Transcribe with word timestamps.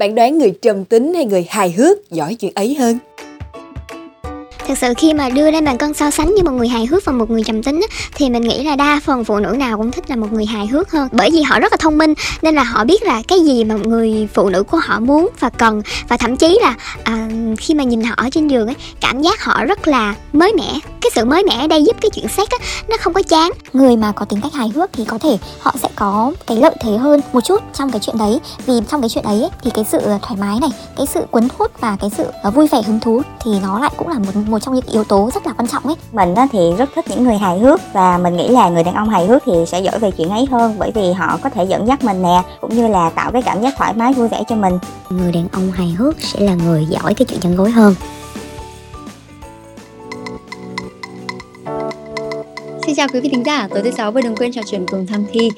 Bạn 0.00 0.14
đoán 0.14 0.38
người 0.38 0.54
trầm 0.62 0.84
tính 0.84 1.14
hay 1.14 1.24
người 1.24 1.46
hài 1.48 1.72
hước 1.72 2.10
giỏi 2.10 2.34
chuyện 2.34 2.52
ấy 2.54 2.74
hơn? 2.74 2.98
Thực 4.70 4.78
sự 4.78 4.94
khi 4.96 5.14
mà 5.14 5.28
đưa 5.28 5.50
lên 5.50 5.64
bàn 5.64 5.78
cân 5.78 5.94
so 5.94 6.10
sánh 6.10 6.34
như 6.34 6.42
một 6.42 6.50
người 6.50 6.68
hài 6.68 6.86
hước 6.86 7.04
và 7.04 7.12
một 7.12 7.30
người 7.30 7.42
trầm 7.42 7.62
tính 7.62 7.80
thì 8.14 8.30
mình 8.30 8.42
nghĩ 8.42 8.64
là 8.64 8.76
đa 8.76 9.00
phần 9.04 9.24
phụ 9.24 9.38
nữ 9.38 9.48
nào 9.48 9.78
cũng 9.78 9.90
thích 9.90 10.10
là 10.10 10.16
một 10.16 10.32
người 10.32 10.46
hài 10.46 10.66
hước 10.66 10.90
hơn. 10.90 11.08
Bởi 11.12 11.30
vì 11.30 11.42
họ 11.42 11.60
rất 11.60 11.72
là 11.72 11.76
thông 11.80 11.98
minh 11.98 12.14
nên 12.42 12.54
là 12.54 12.62
họ 12.62 12.84
biết 12.84 13.02
là 13.02 13.22
cái 13.28 13.40
gì 13.40 13.64
mà 13.64 13.74
người 13.74 14.28
phụ 14.34 14.48
nữ 14.48 14.62
của 14.62 14.78
họ 14.82 15.00
muốn 15.00 15.28
và 15.40 15.50
cần. 15.50 15.82
Và 16.08 16.16
thậm 16.16 16.36
chí 16.36 16.58
là 16.62 16.74
à, 17.04 17.28
khi 17.58 17.74
mà 17.74 17.84
nhìn 17.84 18.02
họ 18.02 18.14
ở 18.16 18.30
trên 18.32 18.48
giường 18.48 18.66
ấy 18.66 18.76
cảm 19.00 19.22
giác 19.22 19.44
họ 19.44 19.64
rất 19.64 19.88
là 19.88 20.14
mới 20.32 20.52
mẻ. 20.52 20.78
Cái 21.00 21.10
sự 21.14 21.24
mới 21.24 21.44
mẻ 21.44 21.54
ở 21.54 21.66
đây 21.66 21.84
giúp 21.84 21.96
cái 22.00 22.10
chuyện 22.14 22.28
sex 22.28 22.48
á 22.48 22.58
nó 22.88 22.96
không 23.00 23.12
có 23.12 23.22
chán. 23.22 23.52
Người 23.72 23.96
mà 23.96 24.12
có 24.12 24.24
tính 24.24 24.40
cách 24.40 24.54
hài 24.54 24.68
hước 24.68 24.90
thì 24.92 25.04
có 25.04 25.18
thể 25.18 25.38
họ 25.60 25.74
sẽ 25.82 25.88
có 25.96 26.32
cái 26.46 26.56
lợi 26.56 26.74
thế 26.80 26.96
hơn 26.96 27.20
một 27.32 27.40
chút 27.44 27.62
trong 27.74 27.90
cái 27.90 28.00
chuyện 28.00 28.18
đấy. 28.18 28.40
Vì 28.66 28.74
trong 28.90 29.00
cái 29.00 29.08
chuyện 29.08 29.24
ấy 29.24 29.48
thì 29.62 29.70
cái 29.74 29.84
sự 29.92 30.00
thoải 30.22 30.36
mái 30.40 30.58
này 30.60 30.70
cái 30.96 31.06
sự 31.06 31.20
cuốn 31.30 31.48
hút 31.58 31.80
và 31.80 31.96
cái 32.00 32.10
sự 32.16 32.24
à, 32.42 32.50
vui 32.50 32.66
vẻ 32.66 32.82
hứng 32.82 33.00
thú 33.00 33.22
thì 33.44 33.50
nó 33.62 33.80
lại 33.80 33.90
cũng 33.96 34.08
là 34.08 34.18
một 34.18 34.36
một 34.48 34.59
trong 34.60 34.74
những 34.74 34.84
yếu 34.92 35.04
tố 35.04 35.30
rất 35.34 35.46
là 35.46 35.52
quan 35.52 35.68
trọng 35.68 35.82
ấy. 35.82 35.96
Mình 36.12 36.34
thì 36.52 36.58
rất 36.78 36.90
thích 36.94 37.04
những 37.08 37.24
người 37.24 37.38
hài 37.38 37.58
hước 37.58 37.80
và 37.92 38.18
mình 38.18 38.36
nghĩ 38.36 38.48
là 38.48 38.68
người 38.68 38.84
đàn 38.84 38.94
ông 38.94 39.08
hài 39.08 39.26
hước 39.26 39.42
thì 39.46 39.52
sẽ 39.66 39.80
giỏi 39.80 39.98
về 39.98 40.10
chuyện 40.10 40.30
ấy 40.30 40.46
hơn 40.50 40.74
bởi 40.78 40.90
vì 40.94 41.12
họ 41.12 41.38
có 41.42 41.50
thể 41.50 41.64
dẫn 41.64 41.86
dắt 41.86 42.04
mình 42.04 42.22
nè 42.22 42.42
cũng 42.60 42.74
như 42.74 42.88
là 42.88 43.10
tạo 43.10 43.32
cái 43.32 43.42
cảm 43.42 43.62
giác 43.62 43.74
thoải 43.76 43.94
mái 43.94 44.12
vui 44.12 44.28
vẻ 44.28 44.42
cho 44.48 44.56
mình. 44.56 44.78
Người 45.10 45.32
đàn 45.32 45.48
ông 45.52 45.70
hài 45.70 45.88
hước 45.88 46.20
sẽ 46.20 46.40
là 46.40 46.54
người 46.54 46.86
giỏi 46.90 47.14
cái 47.14 47.26
chuyện 47.26 47.40
chăn 47.40 47.56
gối 47.56 47.70
hơn. 47.70 47.94
Xin 52.86 52.96
chào 52.96 53.08
quý 53.12 53.20
vị 53.20 53.28
thính 53.28 53.46
giả, 53.46 53.68
tối 53.70 53.80
thứ 53.84 53.90
sáu 53.90 54.12
vừa 54.12 54.20
đừng 54.20 54.36
quên 54.36 54.52
trò 54.52 54.62
chuyện 54.66 54.86
cùng 54.86 55.06
tham 55.06 55.24
thi. 55.32 55.50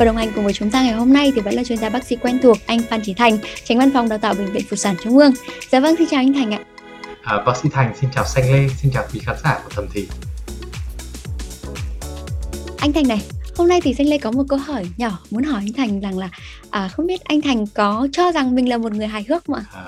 Và 0.00 0.06
đồng 0.06 0.16
hành 0.16 0.32
cùng 0.34 0.44
với 0.44 0.52
chúng 0.52 0.70
ta 0.70 0.82
ngày 0.82 0.92
hôm 0.92 1.12
nay 1.12 1.32
thì 1.34 1.40
vẫn 1.40 1.54
là 1.54 1.64
chuyên 1.64 1.78
gia 1.78 1.88
bác 1.88 2.04
sĩ 2.04 2.16
quen 2.16 2.38
thuộc 2.42 2.56
anh 2.66 2.78
Phan 2.90 3.02
Trí 3.02 3.14
Thành, 3.14 3.38
tránh 3.64 3.78
văn 3.78 3.90
phòng 3.94 4.08
đào 4.08 4.18
tạo 4.18 4.34
bệnh 4.34 4.52
viện 4.52 4.62
Phụ 4.70 4.76
sản 4.76 4.94
Trung 5.04 5.18
ương. 5.18 5.32
Dạ 5.72 5.80
vâng, 5.80 5.94
xin 5.98 6.08
chào 6.10 6.20
anh 6.20 6.32
Thành 6.32 6.54
ạ. 6.54 6.60
À, 7.22 7.42
bác 7.46 7.56
sĩ 7.56 7.68
Thành 7.72 7.94
xin 8.00 8.10
chào 8.14 8.24
Xanh 8.24 8.52
Lê, 8.52 8.68
xin 8.68 8.90
chào 8.94 9.04
quý 9.12 9.20
khán 9.24 9.36
giả 9.44 9.60
của 9.64 9.70
Thẩm 9.70 9.86
Thị. 9.92 10.08
Anh 12.78 12.92
Thành 12.92 13.08
này, 13.08 13.20
hôm 13.56 13.68
nay 13.68 13.80
thì 13.82 13.94
Xanh 13.94 14.08
Lê 14.08 14.18
có 14.18 14.30
một 14.30 14.44
câu 14.48 14.58
hỏi 14.58 14.84
nhỏ 14.96 15.18
muốn 15.30 15.42
hỏi 15.42 15.62
anh 15.66 15.72
Thành 15.72 16.00
rằng 16.00 16.18
là 16.18 16.30
à, 16.70 16.88
không 16.88 17.06
biết 17.06 17.24
anh 17.24 17.40
Thành 17.40 17.66
có 17.74 18.08
cho 18.12 18.32
rằng 18.32 18.54
mình 18.54 18.68
là 18.68 18.78
một 18.78 18.92
người 18.92 19.06
hài 19.06 19.24
hước 19.28 19.44
không 19.44 19.56
ạ? 19.56 19.64
À, 19.74 19.84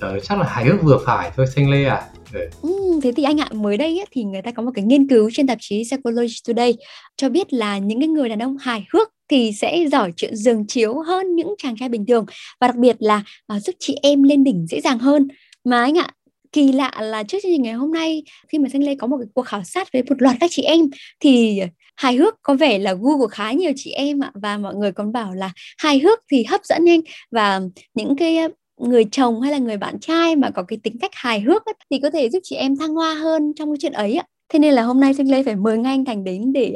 tớ 0.00 0.20
chắc 0.20 0.38
là 0.38 0.46
hài 0.46 0.64
hước 0.64 0.82
vừa 0.82 0.98
phải 1.06 1.30
thôi 1.36 1.46
Xanh 1.54 1.70
Lê 1.70 1.84
à. 1.84 2.02
Ừ. 2.32 2.40
Ừ, 2.62 3.00
thế 3.02 3.12
thì 3.16 3.22
anh 3.22 3.40
ạ, 3.40 3.48
mới 3.52 3.76
đây 3.76 3.98
ấy, 3.98 4.06
thì 4.10 4.24
người 4.24 4.42
ta 4.42 4.50
có 4.50 4.62
một 4.62 4.70
cái 4.74 4.84
nghiên 4.84 5.08
cứu 5.08 5.30
trên 5.32 5.46
tạp 5.46 5.58
chí 5.60 5.82
Psychology 5.84 6.34
Today 6.48 6.74
cho 7.16 7.28
biết 7.28 7.52
là 7.52 7.78
những 7.78 8.00
cái 8.00 8.08
người 8.08 8.28
đàn 8.28 8.42
ông 8.42 8.56
hài 8.56 8.86
hước 8.92 9.08
thì 9.28 9.52
sẽ 9.52 9.86
giỏi 9.92 10.12
chuyện 10.16 10.36
giường 10.36 10.66
chiếu 10.66 11.00
hơn 11.00 11.36
những 11.36 11.54
chàng 11.58 11.76
trai 11.76 11.88
bình 11.88 12.06
thường 12.06 12.26
và 12.60 12.66
đặc 12.66 12.76
biệt 12.76 12.96
là 12.98 13.22
uh, 13.56 13.62
giúp 13.62 13.74
chị 13.78 13.96
em 14.02 14.22
lên 14.22 14.44
đỉnh 14.44 14.66
dễ 14.66 14.80
dàng 14.80 14.98
hơn. 14.98 15.28
Mà 15.64 15.82
anh 15.82 15.98
ạ, 15.98 16.08
kỳ 16.52 16.72
lạ 16.72 16.92
là 17.00 17.22
trước 17.22 17.38
chương 17.42 17.52
trình 17.52 17.62
ngày 17.62 17.72
hôm 17.72 17.92
nay 17.92 18.22
khi 18.48 18.58
mà 18.58 18.68
Thanh 18.72 18.82
Lê 18.82 18.94
có 18.94 19.06
một 19.06 19.16
cái 19.20 19.28
cuộc 19.34 19.42
khảo 19.42 19.64
sát 19.64 19.92
với 19.92 20.02
một 20.02 20.22
loạt 20.22 20.36
các 20.40 20.50
chị 20.52 20.62
em 20.62 20.80
thì 21.20 21.60
hài 22.02 22.16
hước 22.16 22.42
có 22.42 22.54
vẻ 22.54 22.78
là 22.78 22.92
gu 22.92 23.18
của 23.18 23.26
khá 23.26 23.52
nhiều 23.52 23.72
chị 23.76 23.90
em 23.90 24.20
ạ 24.20 24.30
và 24.34 24.58
mọi 24.58 24.74
người 24.74 24.92
còn 24.92 25.12
bảo 25.12 25.32
là 25.34 25.50
hài 25.78 25.98
hước 25.98 26.20
thì 26.30 26.44
hấp 26.44 26.64
dẫn 26.64 26.84
nhanh 26.84 27.00
và 27.30 27.60
những 27.94 28.16
cái 28.16 28.38
người 28.80 29.04
chồng 29.12 29.40
hay 29.40 29.52
là 29.52 29.58
người 29.58 29.76
bạn 29.76 30.00
trai 30.00 30.36
mà 30.36 30.50
có 30.50 30.62
cái 30.62 30.78
tính 30.82 30.98
cách 31.00 31.10
hài 31.14 31.40
hước 31.40 31.64
ấy, 31.64 31.74
thì 31.90 31.98
có 32.02 32.10
thể 32.10 32.30
giúp 32.30 32.40
chị 32.42 32.56
em 32.56 32.76
thăng 32.76 32.94
hoa 32.94 33.14
hơn 33.14 33.52
trong 33.56 33.70
cái 33.70 33.76
chuyện 33.80 33.92
ấy 33.92 34.14
ạ. 34.14 34.24
Thế 34.52 34.58
nên 34.58 34.74
là 34.74 34.82
hôm 34.82 35.00
nay 35.00 35.14
Thanh 35.18 35.30
Lê 35.30 35.42
phải 35.42 35.56
mời 35.56 35.78
ngay 35.78 35.92
anh 35.92 36.04
Thành 36.04 36.24
đến 36.24 36.52
để 36.52 36.74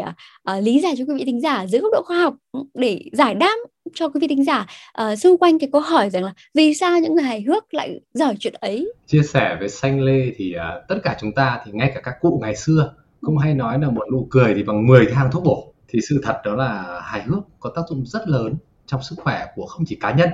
uh, 0.51 0.65
lý 0.65 0.81
giải 0.81 0.95
cho 0.99 1.05
quý 1.09 1.15
vị 1.15 1.25
thính 1.25 1.41
giả 1.41 1.67
dưới 1.67 1.81
góc 1.81 1.93
độ 1.93 2.03
khoa 2.05 2.21
học 2.21 2.35
ừ, 2.53 2.61
để 2.75 3.03
giải 3.13 3.35
đáp 3.35 3.57
cho 3.95 4.09
quý 4.09 4.21
vị 4.21 4.29
thính 4.29 4.45
giả 4.45 4.67
uh, 5.03 5.19
xung 5.19 5.39
quanh 5.39 5.59
cái 5.59 5.69
câu 5.73 5.81
hỏi 5.81 6.11
rằng 6.11 6.25
là 6.25 6.33
vì 6.55 6.75
sao 6.75 7.01
những 7.01 7.15
người 7.15 7.25
hài 7.25 7.43
hước 7.43 7.75
lại 7.75 8.01
giỏi 8.15 8.35
chuyện 8.41 8.55
ấy. 8.61 8.93
Chia 9.07 9.23
sẻ 9.23 9.57
với 9.61 9.69
Xanh 9.69 10.01
Lê 10.01 10.33
thì 10.37 10.55
uh, 10.57 10.89
tất 10.89 10.97
cả 11.03 11.17
chúng 11.21 11.33
ta 11.33 11.61
thì 11.65 11.73
ngay 11.75 11.93
cả 11.95 12.01
các 12.01 12.15
cụ 12.21 12.39
ngày 12.43 12.57
xưa 12.57 12.93
cũng 13.27 13.39
hay 13.39 13.55
nói 13.55 13.79
là 13.81 13.91
một 13.91 14.05
nụ 14.13 14.27
cười 14.31 14.55
thì 14.55 14.63
bằng 14.63 14.87
10 14.87 15.07
thang 15.07 15.31
thuốc 15.33 15.45
bổ. 15.45 15.73
Thì 15.89 16.01
sự 16.09 16.21
thật 16.23 16.41
đó 16.45 16.55
là 16.55 17.01
hài 17.03 17.23
hước 17.23 17.39
có 17.61 17.73
tác 17.75 17.83
dụng 17.89 18.05
rất 18.07 18.29
lớn 18.29 18.55
trong 18.87 19.03
sức 19.03 19.15
khỏe 19.19 19.47
của 19.55 19.67
không 19.67 19.85
chỉ 19.87 19.97
cá 20.01 20.13
nhân 20.13 20.29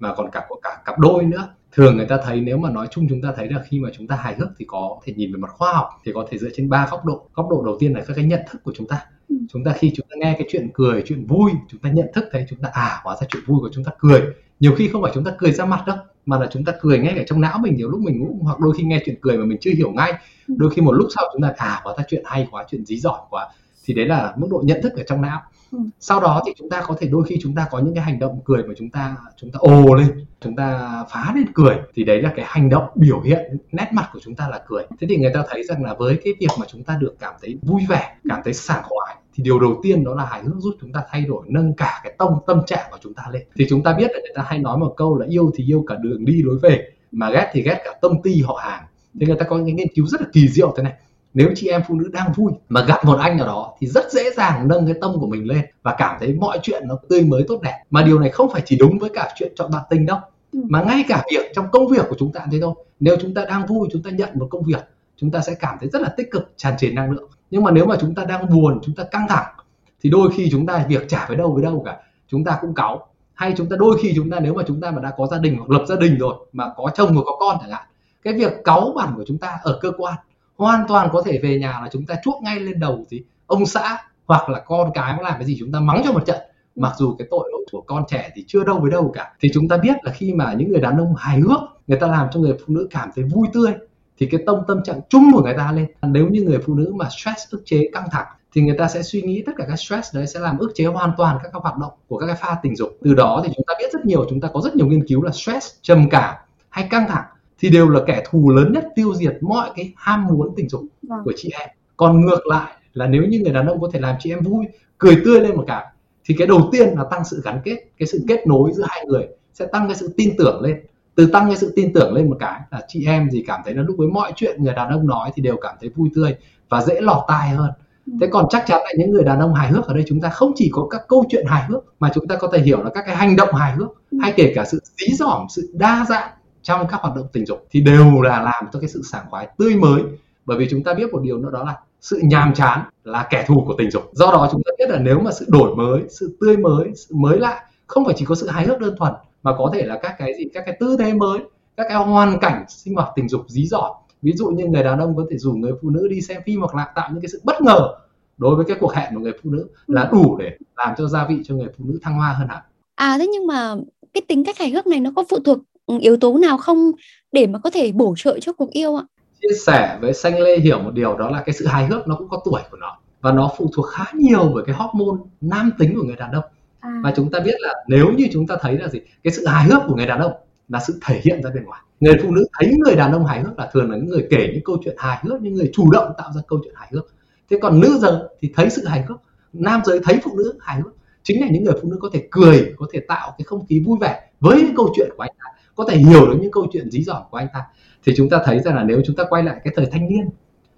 mà 0.00 0.14
còn 0.14 0.30
cả 0.30 0.44
của 0.48 0.60
cả 0.62 0.82
cặp 0.84 0.98
đôi 0.98 1.24
nữa. 1.24 1.48
Thường 1.72 1.96
người 1.96 2.06
ta 2.06 2.18
thấy 2.24 2.40
nếu 2.40 2.58
mà 2.58 2.70
nói 2.70 2.86
chung 2.90 3.06
chúng 3.08 3.22
ta 3.22 3.32
thấy 3.36 3.48
là 3.48 3.62
khi 3.68 3.80
mà 3.80 3.88
chúng 3.92 4.06
ta 4.06 4.16
hài 4.16 4.34
hước 4.34 4.48
thì 4.58 4.64
có 4.68 5.00
thể 5.04 5.12
nhìn 5.16 5.32
về 5.32 5.38
mặt 5.38 5.50
khoa 5.50 5.72
học 5.72 5.88
thì 6.04 6.12
có 6.14 6.26
thể 6.30 6.38
dựa 6.38 6.48
trên 6.54 6.68
ba 6.68 6.88
góc 6.90 7.04
độ. 7.04 7.26
Góc 7.34 7.46
độ 7.50 7.62
đầu 7.64 7.76
tiên 7.80 7.92
là 7.94 8.04
các 8.06 8.14
cái 8.14 8.24
nhận 8.24 8.40
thức 8.50 8.62
của 8.64 8.72
chúng 8.74 8.88
ta. 8.88 9.06
Ừ. 9.28 9.36
chúng 9.52 9.64
ta 9.64 9.72
khi 9.72 9.92
chúng 9.96 10.06
ta 10.10 10.16
nghe 10.18 10.34
cái 10.38 10.48
chuyện 10.50 10.70
cười 10.74 11.02
chuyện 11.06 11.26
vui 11.26 11.50
chúng 11.68 11.80
ta 11.80 11.90
nhận 11.90 12.06
thức 12.14 12.24
thấy 12.32 12.46
chúng 12.50 12.58
ta 12.58 12.68
à 12.72 13.00
hóa 13.04 13.16
ra 13.20 13.26
chuyện 13.30 13.42
vui 13.46 13.58
của 13.60 13.70
chúng 13.72 13.84
ta 13.84 13.92
cười. 13.98 14.22
Nhiều 14.60 14.74
khi 14.76 14.88
không 14.88 15.02
phải 15.02 15.12
chúng 15.14 15.24
ta 15.24 15.32
cười 15.38 15.52
ra 15.52 15.64
mặt 15.64 15.82
đâu 15.86 15.96
mà 16.26 16.38
là 16.38 16.46
chúng 16.50 16.64
ta 16.64 16.72
cười 16.80 16.98
ngay 16.98 17.18
ở 17.18 17.24
trong 17.26 17.40
não 17.40 17.58
mình 17.58 17.76
nhiều 17.76 17.88
lúc 17.90 18.00
mình 18.00 18.20
ngủ 18.20 18.38
hoặc 18.42 18.60
đôi 18.60 18.74
khi 18.78 18.84
nghe 18.84 19.02
chuyện 19.04 19.16
cười 19.20 19.38
mà 19.38 19.44
mình 19.44 19.58
chưa 19.60 19.70
hiểu 19.70 19.92
ngay 19.92 20.12
ừ. 20.48 20.54
đôi 20.58 20.70
khi 20.70 20.82
một 20.82 20.92
lúc 20.92 21.08
sau 21.14 21.24
chúng 21.32 21.42
ta 21.42 21.52
à 21.56 21.80
hóa 21.84 21.94
ra 21.98 22.04
chuyện 22.08 22.22
hay 22.26 22.48
quá 22.50 22.64
chuyện 22.70 22.84
dí 22.84 22.98
giỏi 22.98 23.20
quá 23.30 23.48
thì 23.84 23.94
đấy 23.94 24.06
là 24.06 24.34
mức 24.36 24.48
độ 24.50 24.62
nhận 24.66 24.82
thức 24.82 24.92
ở 24.96 25.02
trong 25.06 25.22
não 25.22 25.40
Ừ. 25.72 25.78
sau 26.00 26.20
đó 26.20 26.42
thì 26.46 26.52
chúng 26.58 26.70
ta 26.70 26.82
có 26.86 26.96
thể 27.00 27.08
đôi 27.08 27.24
khi 27.24 27.38
chúng 27.42 27.54
ta 27.54 27.66
có 27.70 27.78
những 27.78 27.94
cái 27.94 28.04
hành 28.04 28.18
động 28.18 28.40
cười 28.44 28.62
mà 28.62 28.74
chúng 28.78 28.90
ta 28.90 29.16
chúng 29.36 29.50
ta 29.50 29.58
ồ 29.60 29.94
lên 29.94 30.24
chúng 30.40 30.56
ta 30.56 30.90
phá 31.10 31.32
lên 31.36 31.44
cười 31.54 31.76
thì 31.94 32.04
đấy 32.04 32.22
là 32.22 32.32
cái 32.36 32.44
hành 32.48 32.68
động 32.68 32.84
biểu 32.94 33.20
hiện 33.20 33.56
nét 33.72 33.88
mặt 33.92 34.08
của 34.12 34.18
chúng 34.22 34.34
ta 34.34 34.48
là 34.48 34.62
cười 34.66 34.82
thế 35.00 35.06
thì 35.10 35.16
người 35.16 35.30
ta 35.34 35.44
thấy 35.48 35.64
rằng 35.64 35.84
là 35.84 35.94
với 35.94 36.20
cái 36.24 36.32
việc 36.40 36.50
mà 36.60 36.66
chúng 36.68 36.84
ta 36.84 36.96
được 37.00 37.16
cảm 37.18 37.34
thấy 37.42 37.58
vui 37.62 37.82
vẻ 37.88 38.16
cảm 38.28 38.40
thấy 38.44 38.52
sảng 38.52 38.82
khoái 38.82 39.16
thì 39.34 39.42
điều 39.42 39.60
đầu 39.60 39.80
tiên 39.82 40.04
đó 40.04 40.14
là 40.14 40.24
hài 40.24 40.42
hước 40.42 40.56
giúp 40.58 40.74
chúng 40.80 40.92
ta 40.92 41.02
thay 41.10 41.22
đổi 41.22 41.46
nâng 41.48 41.74
cả 41.74 42.00
cái 42.04 42.14
tâm 42.18 42.28
tâm 42.46 42.62
trạng 42.66 42.88
của 42.90 42.98
chúng 43.02 43.14
ta 43.14 43.22
lên. 43.32 43.42
Thì 43.56 43.66
chúng 43.68 43.82
ta 43.82 43.92
biết 43.92 44.10
là 44.12 44.18
người 44.20 44.32
ta 44.34 44.42
hay 44.46 44.58
nói 44.58 44.78
một 44.78 44.94
câu 44.96 45.18
là 45.18 45.26
yêu 45.28 45.50
thì 45.54 45.64
yêu 45.64 45.84
cả 45.88 45.94
đường 46.02 46.24
đi 46.24 46.42
lối 46.42 46.58
về 46.62 46.88
mà 47.12 47.30
ghét 47.30 47.50
thì 47.52 47.62
ghét 47.62 47.82
cả 47.84 47.94
tâm 48.02 48.12
ty 48.22 48.42
họ 48.42 48.60
hàng. 48.62 48.84
Thì 49.20 49.26
người 49.26 49.36
ta 49.36 49.44
có 49.44 49.58
những 49.58 49.76
nghiên 49.76 49.94
cứu 49.94 50.06
rất 50.06 50.20
là 50.20 50.26
kỳ 50.32 50.48
diệu 50.48 50.74
thế 50.76 50.82
này. 50.82 50.92
Nếu 51.34 51.50
chị 51.54 51.68
em 51.68 51.82
phụ 51.88 51.94
nữ 51.94 52.10
đang 52.12 52.32
vui 52.32 52.52
mà 52.68 52.84
gặp 52.84 53.04
một 53.04 53.18
anh 53.20 53.36
nào 53.36 53.46
đó 53.46 53.76
thì 53.80 53.86
rất 53.86 54.12
dễ 54.12 54.30
dàng 54.36 54.68
nâng 54.68 54.86
cái 54.86 54.94
tâm 55.00 55.12
của 55.20 55.26
mình 55.26 55.48
lên 55.48 55.64
và 55.82 55.94
cảm 55.98 56.16
thấy 56.20 56.34
mọi 56.34 56.58
chuyện 56.62 56.82
nó 56.88 56.98
tươi 57.08 57.24
mới 57.24 57.44
tốt 57.48 57.60
đẹp. 57.62 57.82
Mà 57.90 58.02
điều 58.02 58.18
này 58.18 58.30
không 58.30 58.50
phải 58.52 58.62
chỉ 58.64 58.76
đúng 58.76 58.98
với 58.98 59.10
cả 59.14 59.32
chuyện 59.36 59.52
chọn 59.56 59.70
bạn 59.70 59.82
tình 59.90 60.06
đâu 60.06 60.18
ừ. 60.52 60.60
mà 60.68 60.82
ngay 60.82 61.04
cả 61.08 61.24
việc 61.32 61.52
trong 61.54 61.66
công 61.72 61.88
việc 61.88 62.06
của 62.08 62.16
chúng 62.18 62.32
ta 62.32 62.46
thế 62.52 62.58
thôi. 62.60 62.74
Nếu 63.00 63.16
chúng 63.20 63.34
ta 63.34 63.44
đang 63.44 63.66
vui 63.66 63.88
chúng 63.92 64.02
ta 64.02 64.10
nhận 64.10 64.28
một 64.34 64.46
công 64.50 64.62
việc 64.62 64.84
chúng 65.16 65.30
ta 65.30 65.40
sẽ 65.40 65.54
cảm 65.54 65.76
thấy 65.80 65.88
rất 65.88 66.02
là 66.02 66.08
tích 66.16 66.30
cực 66.30 66.52
tràn 66.56 66.74
trề 66.78 66.90
năng 66.90 67.10
lượng 67.10 67.30
nhưng 67.52 67.62
mà 67.62 67.70
nếu 67.70 67.86
mà 67.86 67.96
chúng 68.00 68.14
ta 68.14 68.24
đang 68.24 68.50
buồn, 68.50 68.80
chúng 68.82 68.94
ta 68.94 69.04
căng 69.04 69.26
thẳng, 69.28 69.54
thì 70.02 70.10
đôi 70.10 70.30
khi 70.34 70.48
chúng 70.50 70.66
ta 70.66 70.86
việc 70.88 71.08
trả 71.08 71.26
với 71.28 71.36
đâu 71.36 71.52
với 71.52 71.62
đâu 71.62 71.82
cả. 71.86 71.96
Chúng 72.28 72.44
ta 72.44 72.58
cũng 72.60 72.74
cáu. 72.74 73.06
Hay 73.34 73.54
chúng 73.56 73.68
ta, 73.68 73.76
đôi 73.78 73.98
khi 74.02 74.12
chúng 74.16 74.30
ta, 74.30 74.40
nếu 74.40 74.54
mà 74.54 74.62
chúng 74.66 74.80
ta 74.80 74.90
mà 74.90 75.00
đã 75.02 75.12
có 75.16 75.26
gia 75.26 75.38
đình 75.38 75.56
hoặc 75.56 75.70
lập 75.70 75.84
gia 75.88 75.96
đình 75.96 76.18
rồi, 76.18 76.34
mà 76.52 76.72
có 76.76 76.90
chồng 76.94 77.14
và 77.14 77.22
có 77.24 77.36
con 77.40 77.56
chẳng 77.60 77.70
hạn, 77.70 77.82
cái 78.22 78.34
việc 78.34 78.52
cáu 78.64 78.92
bản 78.96 79.12
của 79.16 79.24
chúng 79.26 79.38
ta 79.38 79.58
ở 79.62 79.78
cơ 79.82 79.92
quan, 79.98 80.14
hoàn 80.56 80.84
toàn 80.88 81.08
có 81.12 81.22
thể 81.22 81.40
về 81.42 81.58
nhà 81.58 81.80
là 81.82 81.88
chúng 81.92 82.06
ta 82.06 82.14
chuốc 82.24 82.42
ngay 82.42 82.60
lên 82.60 82.80
đầu 82.80 83.04
gì 83.08 83.22
ông 83.46 83.66
xã 83.66 83.98
hoặc 84.26 84.48
là 84.48 84.60
con 84.60 84.90
cái 84.94 85.14
nó 85.16 85.22
làm 85.22 85.34
cái 85.38 85.44
gì 85.44 85.56
chúng 85.60 85.72
ta 85.72 85.80
mắng 85.80 86.02
cho 86.04 86.12
một 86.12 86.26
trận. 86.26 86.38
Mặc 86.76 86.92
dù 86.98 87.14
cái 87.18 87.28
tội 87.30 87.48
lỗi 87.52 87.64
của 87.72 87.80
con 87.80 88.04
trẻ 88.08 88.30
thì 88.34 88.44
chưa 88.46 88.64
đâu 88.64 88.78
với 88.80 88.90
đâu 88.90 89.10
cả. 89.14 89.32
Thì 89.40 89.50
chúng 89.54 89.68
ta 89.68 89.76
biết 89.76 89.96
là 90.02 90.12
khi 90.12 90.34
mà 90.34 90.52
những 90.52 90.68
người 90.68 90.80
đàn 90.80 90.98
ông 90.98 91.14
hài 91.14 91.40
hước, 91.40 91.60
người 91.86 91.98
ta 91.98 92.06
làm 92.06 92.28
cho 92.32 92.40
người 92.40 92.56
phụ 92.58 92.74
nữ 92.74 92.88
cảm 92.90 93.10
thấy 93.14 93.24
vui 93.24 93.48
tươi 93.52 93.72
thì 94.18 94.26
cái 94.26 94.42
tâm 94.46 94.56
tâm 94.68 94.82
trạng 94.84 95.00
chung 95.08 95.30
của 95.34 95.42
người 95.42 95.54
ta 95.56 95.72
lên. 95.72 95.86
Nếu 96.02 96.28
như 96.28 96.42
người 96.42 96.58
phụ 96.58 96.74
nữ 96.74 96.92
mà 96.96 97.08
stress 97.10 97.48
ức 97.50 97.62
chế 97.64 97.90
căng 97.92 98.08
thẳng 98.12 98.26
thì 98.54 98.62
người 98.62 98.76
ta 98.78 98.88
sẽ 98.88 99.02
suy 99.02 99.22
nghĩ 99.22 99.42
tất 99.46 99.52
cả 99.56 99.64
các 99.68 99.76
stress 99.76 100.14
đấy 100.14 100.26
sẽ 100.26 100.40
làm 100.40 100.58
ức 100.58 100.72
chế 100.74 100.84
hoàn 100.84 101.12
toàn 101.16 101.38
các, 101.42 101.50
các 101.52 101.62
hoạt 101.62 101.78
động 101.78 101.92
của 102.08 102.18
các 102.18 102.26
cái 102.26 102.36
pha 102.40 102.56
tình 102.62 102.76
dục. 102.76 102.98
Từ 103.02 103.14
đó 103.14 103.42
thì 103.44 103.52
chúng 103.56 103.64
ta 103.66 103.74
biết 103.78 103.92
rất 103.92 104.06
nhiều 104.06 104.26
chúng 104.30 104.40
ta 104.40 104.48
có 104.52 104.60
rất 104.60 104.76
nhiều 104.76 104.86
nghiên 104.86 105.06
cứu 105.06 105.22
là 105.22 105.32
stress 105.32 105.66
trầm 105.82 106.08
cảm 106.10 106.34
hay 106.68 106.86
căng 106.90 107.08
thẳng 107.08 107.24
thì 107.58 107.70
đều 107.70 107.88
là 107.88 108.00
kẻ 108.06 108.22
thù 108.30 108.50
lớn 108.50 108.72
nhất 108.72 108.88
tiêu 108.94 109.14
diệt 109.14 109.36
mọi 109.40 109.70
cái 109.76 109.92
ham 109.96 110.26
muốn 110.26 110.52
tình 110.56 110.68
dục 110.68 110.82
vâng. 111.02 111.20
của 111.24 111.32
chị 111.36 111.50
em. 111.60 111.68
Còn 111.96 112.20
ngược 112.20 112.46
lại 112.46 112.72
là 112.92 113.06
nếu 113.06 113.22
như 113.22 113.40
người 113.40 113.52
đàn 113.52 113.66
ông 113.66 113.80
có 113.80 113.90
thể 113.92 114.00
làm 114.00 114.16
chị 114.20 114.30
em 114.30 114.40
vui 114.40 114.66
cười 114.98 115.16
tươi 115.24 115.40
lên 115.40 115.56
một 115.56 115.64
cái 115.66 115.86
thì 116.24 116.34
cái 116.38 116.46
đầu 116.46 116.68
tiên 116.72 116.88
là 116.96 117.04
tăng 117.10 117.24
sự 117.24 117.42
gắn 117.44 117.60
kết 117.64 117.84
cái 117.98 118.06
sự 118.06 118.24
kết 118.28 118.46
nối 118.46 118.70
giữa 118.74 118.84
hai 118.88 119.04
người 119.06 119.26
sẽ 119.54 119.66
tăng 119.66 119.88
cái 119.88 119.96
sự 119.96 120.14
tin 120.16 120.34
tưởng 120.38 120.60
lên 120.60 120.80
từ 121.14 121.26
tăng 121.26 121.46
cái 121.48 121.56
sự 121.56 121.72
tin 121.76 121.92
tưởng 121.92 122.14
lên 122.14 122.30
một 122.30 122.36
cái 122.40 122.60
là 122.70 122.80
chị 122.88 123.06
em 123.06 123.30
gì 123.30 123.44
cảm 123.46 123.60
thấy 123.64 123.74
là 123.74 123.82
lúc 123.82 123.96
với 123.98 124.08
mọi 124.08 124.32
chuyện 124.36 124.64
người 124.64 124.74
đàn 124.74 124.88
ông 124.88 125.06
nói 125.06 125.30
thì 125.34 125.42
đều 125.42 125.56
cảm 125.56 125.74
thấy 125.80 125.90
vui 125.96 126.08
tươi 126.14 126.34
và 126.68 126.82
dễ 126.82 127.00
lọt 127.00 127.24
tai 127.28 127.48
hơn 127.48 127.70
ừ. 128.06 128.12
thế 128.20 128.26
còn 128.26 128.46
chắc 128.50 128.64
chắn 128.66 128.80
là 128.84 128.92
những 128.98 129.10
người 129.10 129.24
đàn 129.24 129.40
ông 129.40 129.54
hài 129.54 129.68
hước 129.68 129.86
ở 129.86 129.94
đây 129.94 130.04
chúng 130.06 130.20
ta 130.20 130.28
không 130.28 130.52
chỉ 130.56 130.70
có 130.72 130.86
các 130.90 131.00
câu 131.08 131.24
chuyện 131.28 131.46
hài 131.46 131.64
hước 131.64 131.84
mà 132.00 132.10
chúng 132.14 132.28
ta 132.28 132.36
có 132.36 132.48
thể 132.52 132.58
hiểu 132.58 132.82
là 132.82 132.90
các 132.94 133.04
cái 133.06 133.16
hành 133.16 133.36
động 133.36 133.54
hài 133.54 133.72
hước 133.72 133.88
ừ. 134.10 134.18
hay 134.22 134.32
kể 134.36 134.52
cả 134.54 134.64
sự 134.64 134.80
dí 134.84 135.14
dỏm 135.14 135.46
sự 135.48 135.70
đa 135.72 136.06
dạng 136.08 136.28
trong 136.62 136.86
các 136.86 137.00
hoạt 137.00 137.16
động 137.16 137.26
tình 137.32 137.46
dục 137.46 137.66
thì 137.70 137.80
đều 137.80 138.20
là 138.22 138.42
làm 138.42 138.64
cho 138.72 138.80
cái 138.80 138.88
sự 138.88 139.02
sảng 139.12 139.24
khoái 139.30 139.48
tươi 139.58 139.76
mới 139.76 140.02
bởi 140.44 140.58
vì 140.58 140.66
chúng 140.70 140.82
ta 140.82 140.94
biết 140.94 141.12
một 141.12 141.22
điều 141.22 141.38
nữa 141.38 141.50
đó 141.52 141.64
là 141.64 141.76
sự 142.00 142.20
nhàm 142.22 142.54
chán 142.54 142.84
là 143.04 143.26
kẻ 143.30 143.44
thù 143.48 143.64
của 143.66 143.74
tình 143.78 143.90
dục 143.90 144.02
do 144.12 144.26
đó 144.26 144.48
chúng 144.52 144.62
ta 144.64 144.70
biết 144.78 144.90
là 144.90 144.98
nếu 144.98 145.18
mà 145.18 145.30
sự 145.32 145.46
đổi 145.48 145.76
mới 145.76 146.02
sự 146.10 146.36
tươi 146.40 146.56
mới 146.56 146.92
sự 146.96 147.14
mới 147.14 147.38
lạ 147.38 147.64
không 147.86 148.04
phải 148.04 148.14
chỉ 148.18 148.24
có 148.24 148.34
sự 148.34 148.48
hài 148.48 148.66
hước 148.66 148.80
đơn 148.80 148.94
thuần 148.98 149.12
mà 149.42 149.52
có 149.58 149.70
thể 149.74 149.86
là 149.86 149.98
các 150.02 150.14
cái 150.18 150.32
gì 150.38 150.44
các 150.54 150.62
cái 150.66 150.76
tư 150.80 150.96
thế 150.98 151.14
mới 151.14 151.38
các 151.76 151.86
cái 151.88 151.96
hoàn 151.96 152.38
cảnh 152.40 152.64
sinh 152.68 152.94
hoạt 152.94 153.08
tình 153.16 153.28
dục 153.28 153.44
dí 153.48 153.66
dỏm. 153.66 153.92
Ví 154.22 154.32
dụ 154.32 154.46
như 154.46 154.66
người 154.66 154.82
đàn 154.82 154.98
ông 154.98 155.16
có 155.16 155.26
thể 155.30 155.38
rủ 155.38 155.52
người 155.52 155.72
phụ 155.82 155.90
nữ 155.90 156.08
đi 156.08 156.20
xem 156.20 156.42
phim 156.46 156.60
hoặc 156.60 156.74
là 156.74 156.92
tạo 156.94 157.08
những 157.12 157.20
cái 157.22 157.28
sự 157.28 157.40
bất 157.44 157.62
ngờ 157.62 157.94
đối 158.36 158.56
với 158.56 158.64
cái 158.64 158.76
cuộc 158.80 158.94
hẹn 158.94 159.14
của 159.14 159.20
người 159.20 159.32
phụ 159.42 159.50
nữ 159.50 159.68
là 159.86 160.08
đủ 160.12 160.36
để 160.36 160.50
làm 160.76 160.94
cho 160.98 161.06
gia 161.06 161.26
vị 161.26 161.40
cho 161.44 161.54
người 161.54 161.68
phụ 161.78 161.84
nữ 161.88 161.98
thăng 162.02 162.14
hoa 162.14 162.32
hơn 162.32 162.48
hẳn. 162.48 162.62
À 162.94 163.18
thế 163.18 163.26
nhưng 163.32 163.46
mà 163.46 163.74
cái 164.14 164.22
tính 164.28 164.44
cách 164.44 164.58
hài 164.58 164.70
hước 164.70 164.86
này 164.86 165.00
nó 165.00 165.10
có 165.16 165.24
phụ 165.30 165.38
thuộc 165.44 165.58
yếu 166.00 166.16
tố 166.16 166.38
nào 166.38 166.58
không 166.58 166.90
để 167.32 167.46
mà 167.46 167.58
có 167.58 167.70
thể 167.70 167.92
bổ 167.92 168.14
trợ 168.16 168.38
cho 168.40 168.52
cuộc 168.52 168.70
yêu 168.70 168.96
ạ? 168.96 169.04
Chia 169.42 169.56
sẻ 169.66 169.98
với 170.00 170.12
xanh 170.12 170.40
lê 170.40 170.58
hiểu 170.58 170.78
một 170.78 170.90
điều 170.94 171.16
đó 171.16 171.30
là 171.30 171.42
cái 171.46 171.52
sự 171.52 171.66
hài 171.66 171.86
hước 171.86 172.08
nó 172.08 172.16
cũng 172.16 172.28
có 172.28 172.42
tuổi 172.44 172.60
của 172.70 172.76
nó 172.76 172.98
và 173.20 173.32
nó 173.32 173.50
phụ 173.56 173.70
thuộc 173.74 173.86
khá 173.86 174.04
nhiều 174.14 174.52
với 174.54 174.64
cái 174.66 174.76
hormone 174.76 175.18
nam 175.40 175.70
tính 175.78 175.94
của 175.96 176.02
người 176.02 176.16
đàn 176.16 176.32
ông 176.32 176.44
à. 176.82 177.00
và 177.04 177.12
chúng 177.16 177.30
ta 177.30 177.40
biết 177.40 177.54
là 177.58 177.74
nếu 177.88 178.12
như 178.12 178.26
chúng 178.32 178.46
ta 178.46 178.56
thấy 178.60 178.78
là 178.78 178.88
gì, 178.88 179.00
cái 179.24 179.32
sự 179.32 179.46
hài 179.46 179.64
hước 179.64 179.82
của 179.86 179.96
người 179.96 180.06
đàn 180.06 180.20
ông 180.20 180.32
là 180.68 180.80
sự 180.86 180.98
thể 181.06 181.20
hiện 181.24 181.42
ra 181.42 181.50
bên 181.54 181.64
ngoài. 181.64 181.80
Người 182.00 182.14
phụ 182.22 182.30
nữ 182.30 182.46
thấy 182.58 182.74
người 182.84 182.96
đàn 182.96 183.12
ông 183.12 183.26
hài 183.26 183.40
hước 183.40 183.58
là 183.58 183.70
thường 183.72 183.90
là 183.90 183.96
những 183.96 184.08
người 184.08 184.26
kể 184.30 184.50
những 184.52 184.64
câu 184.64 184.78
chuyện 184.84 184.94
hài 184.98 185.18
hước, 185.22 185.42
những 185.42 185.54
người 185.54 185.70
chủ 185.74 185.90
động 185.90 186.12
tạo 186.18 186.32
ra 186.34 186.40
câu 186.48 186.60
chuyện 186.64 186.74
hài 186.76 186.88
hước. 186.92 187.14
Thế 187.50 187.58
còn 187.62 187.80
nữ 187.80 187.98
giới 188.00 188.12
thì 188.40 188.52
thấy 188.56 188.70
sự 188.70 188.86
hài 188.86 189.02
hước, 189.02 189.16
nam 189.52 189.80
giới 189.84 190.00
thấy 190.04 190.18
phụ 190.24 190.36
nữ 190.36 190.58
hài 190.60 190.80
hước. 190.80 190.92
Chính 191.22 191.40
là 191.40 191.46
những 191.50 191.64
người 191.64 191.74
phụ 191.82 191.90
nữ 191.90 191.96
có 192.00 192.08
thể 192.12 192.28
cười, 192.30 192.74
có 192.76 192.86
thể 192.92 193.00
tạo 193.08 193.34
cái 193.38 193.44
không 193.44 193.66
khí 193.66 193.82
vui 193.86 193.98
vẻ 194.00 194.30
với 194.40 194.62
những 194.62 194.76
câu 194.76 194.92
chuyện 194.96 195.08
của 195.16 195.22
anh 195.22 195.32
ta, 195.38 195.44
có 195.74 195.84
thể 195.88 195.96
hiểu 195.96 196.26
được 196.26 196.36
những 196.40 196.50
câu 196.50 196.66
chuyện 196.72 196.90
dí 196.90 197.02
dỏm 197.02 197.22
của 197.30 197.36
anh 197.36 197.48
ta. 197.54 197.60
Thì 198.04 198.12
chúng 198.16 198.28
ta 198.28 198.42
thấy 198.44 198.60
rằng 198.60 198.76
là 198.76 198.84
nếu 198.84 199.02
chúng 199.06 199.16
ta 199.16 199.24
quay 199.28 199.42
lại 199.42 199.56
cái 199.64 199.72
thời 199.76 199.86
thanh 199.86 200.08
niên, 200.08 200.28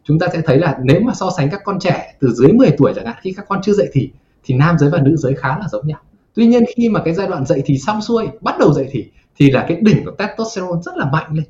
chúng 0.05 0.19
ta 0.19 0.27
sẽ 0.33 0.41
thấy 0.41 0.59
là 0.59 0.79
nếu 0.83 1.01
mà 1.01 1.15
so 1.15 1.31
sánh 1.37 1.51
các 1.51 1.61
con 1.65 1.79
trẻ 1.81 2.17
từ 2.21 2.33
dưới 2.33 2.53
10 2.53 2.71
tuổi 2.79 2.93
chẳng 2.97 3.07
hạn, 3.07 3.17
khi 3.23 3.33
các 3.37 3.45
con 3.49 3.61
chưa 3.63 3.73
dậy 3.73 3.89
thì 3.93 4.11
thì 4.45 4.55
nam 4.55 4.79
giới 4.79 4.91
và 4.91 4.99
nữ 5.03 5.17
giới 5.17 5.35
khá 5.35 5.49
là 5.49 5.69
giống 5.73 5.87
nhau. 5.87 5.99
Tuy 6.35 6.47
nhiên 6.47 6.65
khi 6.77 6.89
mà 6.89 7.01
cái 7.05 7.15
giai 7.15 7.29
đoạn 7.29 7.47
dậy 7.47 7.63
thì 7.67 7.79
xong 7.79 8.03
xuôi, 8.03 8.29
bắt 8.41 8.59
đầu 8.59 8.73
dậy 8.73 8.89
thì 8.91 9.11
thì 9.37 9.51
là 9.51 9.65
cái 9.69 9.79
đỉnh 9.81 10.05
của 10.05 10.11
testosterone 10.11 10.83
rất 10.85 10.97
là 10.97 11.11
mạnh 11.13 11.33
lên. 11.33 11.45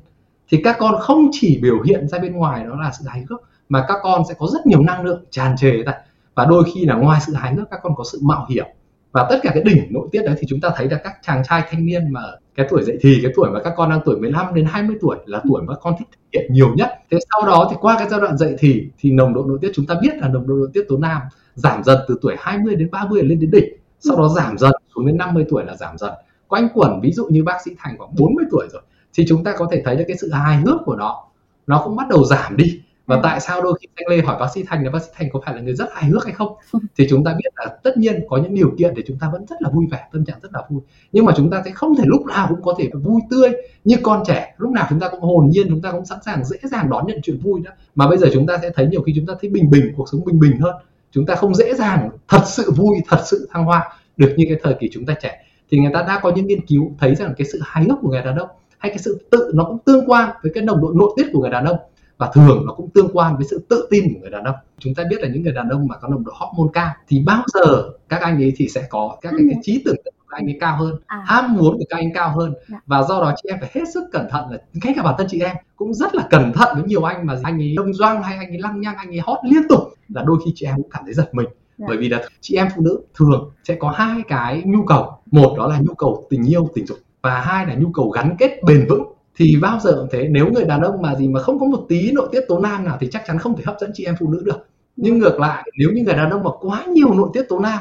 Thì 0.51 0.61
các 0.63 0.75
con 0.79 0.95
không 0.99 1.29
chỉ 1.31 1.59
biểu 1.61 1.81
hiện 1.81 2.07
ra 2.07 2.19
bên 2.19 2.33
ngoài 2.33 2.63
đó 2.63 2.75
là 2.81 2.91
sự 2.99 3.05
hài 3.07 3.25
hước, 3.29 3.41
mà 3.69 3.85
các 3.87 3.97
con 4.03 4.21
sẽ 4.29 4.35
có 4.37 4.47
rất 4.53 4.67
nhiều 4.67 4.81
năng 4.81 5.03
lượng 5.03 5.25
tràn 5.29 5.57
trề 5.57 5.71
ra. 5.71 5.93
Và 6.35 6.45
đôi 6.45 6.63
khi 6.73 6.85
là 6.85 6.95
ngoài 6.95 7.21
sự 7.27 7.33
hài 7.33 7.53
hước, 7.53 7.69
các 7.71 7.79
con 7.83 7.95
có 7.95 8.03
sự 8.11 8.19
mạo 8.21 8.45
hiểm. 8.49 8.65
Và 9.11 9.27
tất 9.29 9.39
cả 9.43 9.51
cái 9.53 9.63
đỉnh 9.63 9.93
nội 9.93 10.07
tiết 10.11 10.21
đấy 10.25 10.35
thì 10.39 10.47
chúng 10.49 10.61
ta 10.61 10.69
thấy 10.75 10.89
là 10.89 10.97
các 11.03 11.13
chàng 11.21 11.43
trai 11.49 11.63
thanh 11.69 11.85
niên 11.85 12.11
mà 12.11 12.21
cái 12.55 12.67
tuổi 12.69 12.83
dậy 12.83 12.97
thì, 13.01 13.19
cái 13.23 13.31
tuổi 13.35 13.49
mà 13.49 13.59
các 13.63 13.73
con 13.77 13.89
đang 13.89 13.99
tuổi 14.05 14.19
15 14.19 14.53
đến 14.53 14.65
20 14.65 14.95
tuổi 15.01 15.17
là 15.25 15.41
tuổi 15.49 15.61
mà 15.61 15.75
con 15.75 15.93
thích 15.99 16.07
thể 16.11 16.39
hiện 16.39 16.53
nhiều 16.53 16.73
nhất. 16.75 16.89
Thế 17.11 17.17
sau 17.31 17.47
đó 17.47 17.67
thì 17.71 17.77
qua 17.81 17.95
cái 17.99 18.09
giai 18.09 18.19
đoạn 18.19 18.37
dậy 18.37 18.55
thì 18.59 18.87
thì 18.97 19.11
nồng 19.11 19.33
độ 19.33 19.43
nội 19.43 19.57
tiết 19.61 19.71
chúng 19.73 19.85
ta 19.85 19.95
biết 20.01 20.15
là 20.17 20.27
nồng 20.27 20.47
độ 20.47 20.55
nội 20.55 20.69
tiết 20.73 20.85
tố 20.89 20.97
nam 20.97 21.21
giảm 21.55 21.83
dần 21.83 21.99
từ 22.07 22.17
tuổi 22.21 22.35
20 22.39 22.75
đến 22.75 22.91
30 22.91 23.23
lên 23.23 23.39
đến 23.39 23.51
đỉnh, 23.51 23.73
sau 23.99 24.17
đó 24.17 24.29
giảm 24.35 24.57
dần 24.57 24.71
xuống 24.95 25.05
đến 25.05 25.17
50 25.17 25.45
tuổi 25.49 25.63
là 25.65 25.75
giảm 25.75 25.97
dần. 25.97 26.13
Quanh 26.47 26.67
quẩn 26.73 27.01
ví 27.01 27.11
dụ 27.11 27.25
như 27.25 27.43
bác 27.43 27.57
sĩ 27.65 27.71
thành 27.79 27.97
khoảng 27.97 28.15
40 28.15 28.45
tuổi 28.51 28.67
rồi, 28.73 28.81
thì 29.13 29.25
chúng 29.27 29.43
ta 29.43 29.53
có 29.57 29.67
thể 29.71 29.81
thấy 29.85 29.95
được 29.95 30.03
cái 30.07 30.17
sự 30.17 30.31
hài 30.31 30.57
hước 30.57 30.81
của 30.85 30.95
nó 30.95 31.23
nó 31.67 31.81
cũng 31.83 31.95
bắt 31.95 32.07
đầu 32.09 32.23
giảm 32.23 32.57
đi 32.57 32.81
và 33.05 33.15
ừ. 33.15 33.19
tại 33.23 33.39
sao 33.39 33.61
đôi 33.61 33.77
khi 33.81 33.87
anh 33.95 34.07
lê 34.09 34.21
hỏi 34.25 34.37
bác 34.39 34.47
sĩ 34.53 34.63
thành 34.67 34.83
là 34.83 34.91
bác 34.91 35.03
sĩ 35.03 35.09
thành 35.15 35.29
có 35.33 35.39
phải 35.45 35.55
là 35.55 35.61
người 35.61 35.73
rất 35.73 35.89
hài 35.93 36.09
hước 36.09 36.25
hay 36.25 36.33
không? 36.33 36.55
Ừ. 36.71 36.79
thì 36.97 37.07
chúng 37.09 37.23
ta 37.23 37.33
biết 37.33 37.49
là 37.55 37.65
tất 37.83 37.97
nhiên 37.97 38.23
có 38.29 38.37
những 38.37 38.55
điều 38.55 38.71
kiện 38.77 38.93
để 38.95 39.03
chúng 39.07 39.17
ta 39.19 39.29
vẫn 39.31 39.45
rất 39.45 39.61
là 39.61 39.69
vui 39.69 39.85
vẻ 39.91 40.07
tâm 40.11 40.25
trạng 40.25 40.39
rất 40.41 40.49
là 40.53 40.63
vui. 40.69 40.81
Nhưng 41.11 41.25
mà 41.25 41.33
chúng 41.37 41.49
ta 41.49 41.61
sẽ 41.65 41.71
không 41.71 41.95
thể 41.95 42.03
lúc 42.07 42.25
nào 42.25 42.47
cũng 42.49 42.61
có 42.61 42.75
thể 42.77 42.89
vui 43.03 43.21
tươi 43.29 43.51
như 43.83 43.95
con 44.03 44.23
trẻ. 44.27 44.55
Lúc 44.57 44.71
nào 44.71 44.87
chúng 44.89 44.99
ta 44.99 45.09
cũng 45.09 45.21
hồn 45.21 45.49
nhiên 45.49 45.67
chúng 45.69 45.81
ta 45.81 45.91
cũng 45.91 46.05
sẵn 46.05 46.19
sàng 46.25 46.45
dễ 46.45 46.57
dàng 46.63 46.89
đón 46.89 47.07
nhận 47.07 47.19
chuyện 47.23 47.39
vui 47.39 47.61
đó. 47.65 47.71
Mà 47.95 48.07
bây 48.09 48.17
giờ 48.17 48.27
chúng 48.33 48.47
ta 48.47 48.57
sẽ 48.61 48.69
thấy 48.75 48.87
nhiều 48.87 49.01
khi 49.01 49.13
chúng 49.15 49.25
ta 49.25 49.33
thấy 49.41 49.49
bình 49.49 49.69
bình 49.69 49.93
cuộc 49.97 50.09
sống 50.11 50.25
bình 50.25 50.39
bình 50.39 50.57
hơn. 50.59 50.75
Chúng 51.11 51.25
ta 51.25 51.35
không 51.35 51.55
dễ 51.55 51.73
dàng 51.73 52.09
thật 52.27 52.41
sự 52.45 52.71
vui 52.71 52.95
thật 53.07 53.19
sự 53.25 53.49
thăng 53.51 53.65
hoa 53.65 53.83
được 54.17 54.33
như 54.37 54.45
cái 54.49 54.59
thời 54.63 54.73
kỳ 54.79 54.89
chúng 54.93 55.05
ta 55.05 55.13
trẻ. 55.21 55.45
Thì 55.71 55.77
người 55.79 55.91
ta 55.93 56.03
đã 56.07 56.19
có 56.23 56.31
những 56.35 56.47
nghiên 56.47 56.65
cứu 56.65 56.91
thấy 56.99 57.15
rằng 57.15 57.33
cái 57.37 57.47
sự 57.51 57.59
hài 57.63 57.83
hước 57.83 57.97
của 58.01 58.09
người 58.09 58.21
đàn 58.21 58.35
ông 58.35 58.49
hay 58.77 58.89
cái 58.89 58.97
sự 58.97 59.19
tự 59.29 59.51
nó 59.53 59.63
cũng 59.63 59.77
tương 59.85 60.09
quan 60.09 60.29
với 60.43 60.51
cái 60.55 60.63
nồng 60.63 60.81
độ 60.81 60.91
nội 60.91 61.09
tiết 61.17 61.27
của 61.33 61.39
người 61.39 61.49
đàn 61.49 61.65
ông 61.65 61.77
và 62.17 62.31
thường 62.33 62.63
nó 62.65 62.73
cũng 62.73 62.89
tương 62.89 63.09
quan 63.13 63.37
với 63.37 63.45
sự 63.49 63.65
tự 63.69 63.87
tin 63.89 64.13
của 64.13 64.19
người 64.21 64.29
đàn 64.29 64.43
ông. 64.43 64.55
Chúng 64.79 64.95
ta 64.95 65.03
biết 65.09 65.21
là 65.21 65.27
những 65.27 65.43
người 65.43 65.53
đàn 65.53 65.69
ông 65.69 65.87
mà 65.87 65.95
có 65.97 66.07
nồng 66.07 66.23
độ 66.23 66.31
hormone 66.35 66.71
cao 66.73 66.91
thì 67.07 67.23
bao 67.25 67.43
giờ 67.53 67.89
các 68.09 68.21
anh 68.21 68.37
ấy 68.37 68.53
thì 68.55 68.67
sẽ 68.67 68.87
có 68.89 69.17
các 69.21 69.29
cái, 69.37 69.47
cái 69.49 69.59
trí 69.63 69.81
tưởng 69.85 69.95
tượng 70.05 70.13
của 70.19 70.25
các 70.29 70.37
anh 70.37 70.45
ấy 70.45 70.57
cao 70.59 70.77
hơn 70.77 70.95
à. 71.05 71.23
ham 71.25 71.55
muốn 71.55 71.77
của 71.77 71.85
các 71.89 71.97
anh 71.97 72.13
cao 72.13 72.29
hơn. 72.29 72.53
Dạ. 72.67 72.79
và 72.85 73.03
do 73.03 73.21
đó 73.21 73.33
chị 73.43 73.49
em 73.49 73.57
phải 73.59 73.69
hết 73.73 73.83
sức 73.93 74.03
cẩn 74.11 74.27
thận 74.31 74.51
là 74.51 74.57
ngay 74.73 74.93
cả 74.95 75.03
bản 75.03 75.15
thân 75.17 75.27
chị 75.29 75.39
em 75.39 75.55
cũng 75.75 75.93
rất 75.93 76.15
là 76.15 76.27
cẩn 76.29 76.53
thận 76.53 76.75
với 76.75 76.83
nhiều 76.83 77.03
anh 77.03 77.25
mà 77.25 77.37
anh 77.43 77.61
ấy 77.61 77.73
đông 77.77 77.93
doang 77.93 78.23
hay 78.23 78.37
anh 78.37 78.47
ấy 78.47 78.59
lăng 78.59 78.81
nhăng 78.81 78.97
anh 78.97 79.09
ấy 79.09 79.19
hot 79.23 79.37
liên 79.43 79.61
tục 79.69 79.81
là 80.09 80.23
đôi 80.23 80.37
khi 80.45 80.51
chị 80.55 80.65
em 80.65 80.75
cũng 80.75 80.89
cảm 80.89 81.03
thấy 81.05 81.13
giật 81.13 81.29
mình. 81.31 81.47
Dạ. 81.77 81.85
bởi 81.89 81.97
vì 81.97 82.09
là 82.09 82.21
chị 82.41 82.55
em 82.55 82.67
phụ 82.75 82.81
nữ 82.81 83.01
thường 83.13 83.51
sẽ 83.63 83.75
có 83.75 83.89
hai 83.89 84.21
cái 84.27 84.63
nhu 84.65 84.83
cầu. 84.83 85.17
Một 85.31 85.55
đó 85.57 85.67
là 85.67 85.79
nhu 85.79 85.93
cầu 85.93 86.27
tình 86.29 86.43
yêu 86.49 86.69
tình 86.75 86.85
dục. 86.85 86.97
Và 87.21 87.41
hai 87.41 87.65
là 87.65 87.75
nhu 87.75 87.89
cầu 87.93 88.09
gắn 88.09 88.35
kết 88.39 88.63
bền 88.63 88.85
vững 88.89 89.14
thì 89.35 89.55
bao 89.61 89.79
giờ 89.79 89.95
cũng 89.99 90.07
thế 90.11 90.27
nếu 90.31 90.51
người 90.51 90.65
đàn 90.65 90.81
ông 90.81 91.01
mà 91.01 91.15
gì 91.15 91.27
mà 91.27 91.39
không 91.39 91.59
có 91.59 91.65
một 91.65 91.85
tí 91.89 92.11
nội 92.11 92.29
tiết 92.31 92.41
tố 92.47 92.59
nam 92.59 92.85
nào 92.85 92.97
thì 92.99 93.07
chắc 93.11 93.23
chắn 93.27 93.39
không 93.39 93.57
thể 93.57 93.63
hấp 93.65 93.75
dẫn 93.79 93.91
chị 93.93 94.05
em 94.05 94.15
phụ 94.19 94.29
nữ 94.29 94.41
được. 94.45 94.67
Nhưng 94.95 95.19
ngược 95.19 95.39
lại 95.39 95.69
nếu 95.79 95.89
như 95.93 96.03
người 96.03 96.13
đàn 96.13 96.29
ông 96.29 96.43
mà 96.43 96.51
quá 96.61 96.85
nhiều 96.85 97.13
nội 97.13 97.29
tiết 97.33 97.43
tố 97.49 97.59
nam 97.59 97.79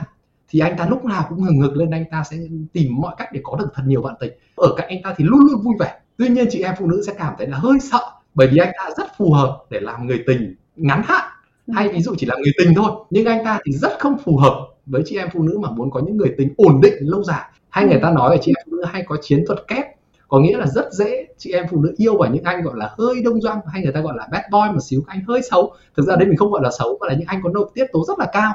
thì 0.49 0.59
anh 0.59 0.77
ta 0.79 0.87
lúc 0.91 1.05
nào 1.05 1.27
cũng 1.29 1.45
ngừng 1.45 1.59
ngực 1.59 1.77
lên 1.77 1.91
anh 1.91 2.05
ta 2.11 2.25
sẽ 2.31 2.37
tìm 2.73 3.01
mọi 3.01 3.15
cách 3.19 3.29
để 3.33 3.41
có 3.43 3.56
được 3.56 3.69
thật 3.75 3.83
nhiều 3.87 4.03
bạn 4.03 4.15
tình. 4.21 4.33
Ở 4.56 4.75
cạnh 4.77 4.89
anh 4.89 5.03
ta 5.03 5.15
thì 5.17 5.25
luôn 5.25 5.41
luôn 5.41 5.61
vui 5.62 5.75
vẻ. 5.79 6.01
Tuy 6.17 6.29
nhiên 6.29 6.47
chị 6.51 6.62
em 6.62 6.75
phụ 6.79 6.87
nữ 6.87 7.03
sẽ 7.06 7.15
cảm 7.19 7.35
thấy 7.39 7.47
là 7.47 7.59
hơi 7.59 7.81
sợ 7.81 8.00
bởi 8.35 8.49
vì 8.49 8.59
anh 8.59 8.73
ta 8.79 8.91
rất 8.97 9.07
phù 9.19 9.33
hợp 9.33 9.59
để 9.71 9.81
làm 9.81 10.07
người 10.07 10.23
tình 10.27 10.55
ngắn 10.77 11.03
hạn. 11.05 11.31
Hay 11.73 11.89
ví 11.89 12.00
dụ 12.00 12.15
chỉ 12.19 12.27
là 12.27 12.35
người 12.37 12.53
tình 12.59 12.75
thôi 12.75 12.91
nhưng 13.11 13.27
anh 13.27 13.45
ta 13.45 13.59
thì 13.67 13.73
rất 13.73 13.93
không 13.99 14.19
phù 14.25 14.37
hợp 14.37 14.67
với 14.87 15.03
chị 15.07 15.17
em 15.17 15.29
phụ 15.33 15.43
nữ 15.43 15.59
mà 15.59 15.71
muốn 15.71 15.91
có 15.91 16.00
những 16.07 16.17
người 16.17 16.35
tình 16.39 16.55
ổn 16.57 16.81
định 16.81 16.95
lâu 17.00 17.23
dài. 17.23 17.45
Hay 17.71 17.87
người 17.87 17.99
ta 18.03 18.11
nói 18.11 18.37
là 18.37 18.43
chị 18.43 18.53
em 18.57 18.65
phụ 18.67 18.77
nữ 18.77 18.85
hay 18.85 19.05
có 19.09 19.17
chiến 19.23 19.45
thuật 19.47 19.59
kép 19.69 19.85
có 20.29 20.38
nghĩa 20.38 20.56
là 20.56 20.67
rất 20.67 20.93
dễ 20.93 21.26
chị 21.38 21.53
em 21.53 21.67
phụ 21.71 21.81
nữ 21.81 21.94
yêu 21.97 22.17
vào 22.17 22.31
những 22.31 22.44
anh 22.44 22.62
gọi 22.62 22.75
là 22.76 22.94
hơi 22.99 23.23
đông 23.25 23.41
doang 23.41 23.61
hay 23.67 23.82
người 23.82 23.93
ta 23.93 24.00
gọi 24.00 24.15
là 24.17 24.29
bad 24.32 24.43
boy 24.53 24.75
một 24.75 24.81
xíu 24.81 25.03
anh 25.06 25.25
hơi 25.29 25.41
xấu. 25.50 25.73
Thực 25.97 26.06
ra 26.06 26.17
đây 26.17 26.29
mình 26.29 26.37
không 26.37 26.50
gọi 26.50 26.61
là 26.65 26.71
xấu 26.79 26.99
mà 27.00 27.06
là 27.09 27.15
những 27.15 27.26
anh 27.26 27.41
có 27.43 27.50
nội 27.50 27.71
tiết 27.75 27.85
tố 27.93 28.05
rất 28.09 28.19
là 28.19 28.26
cao. 28.32 28.53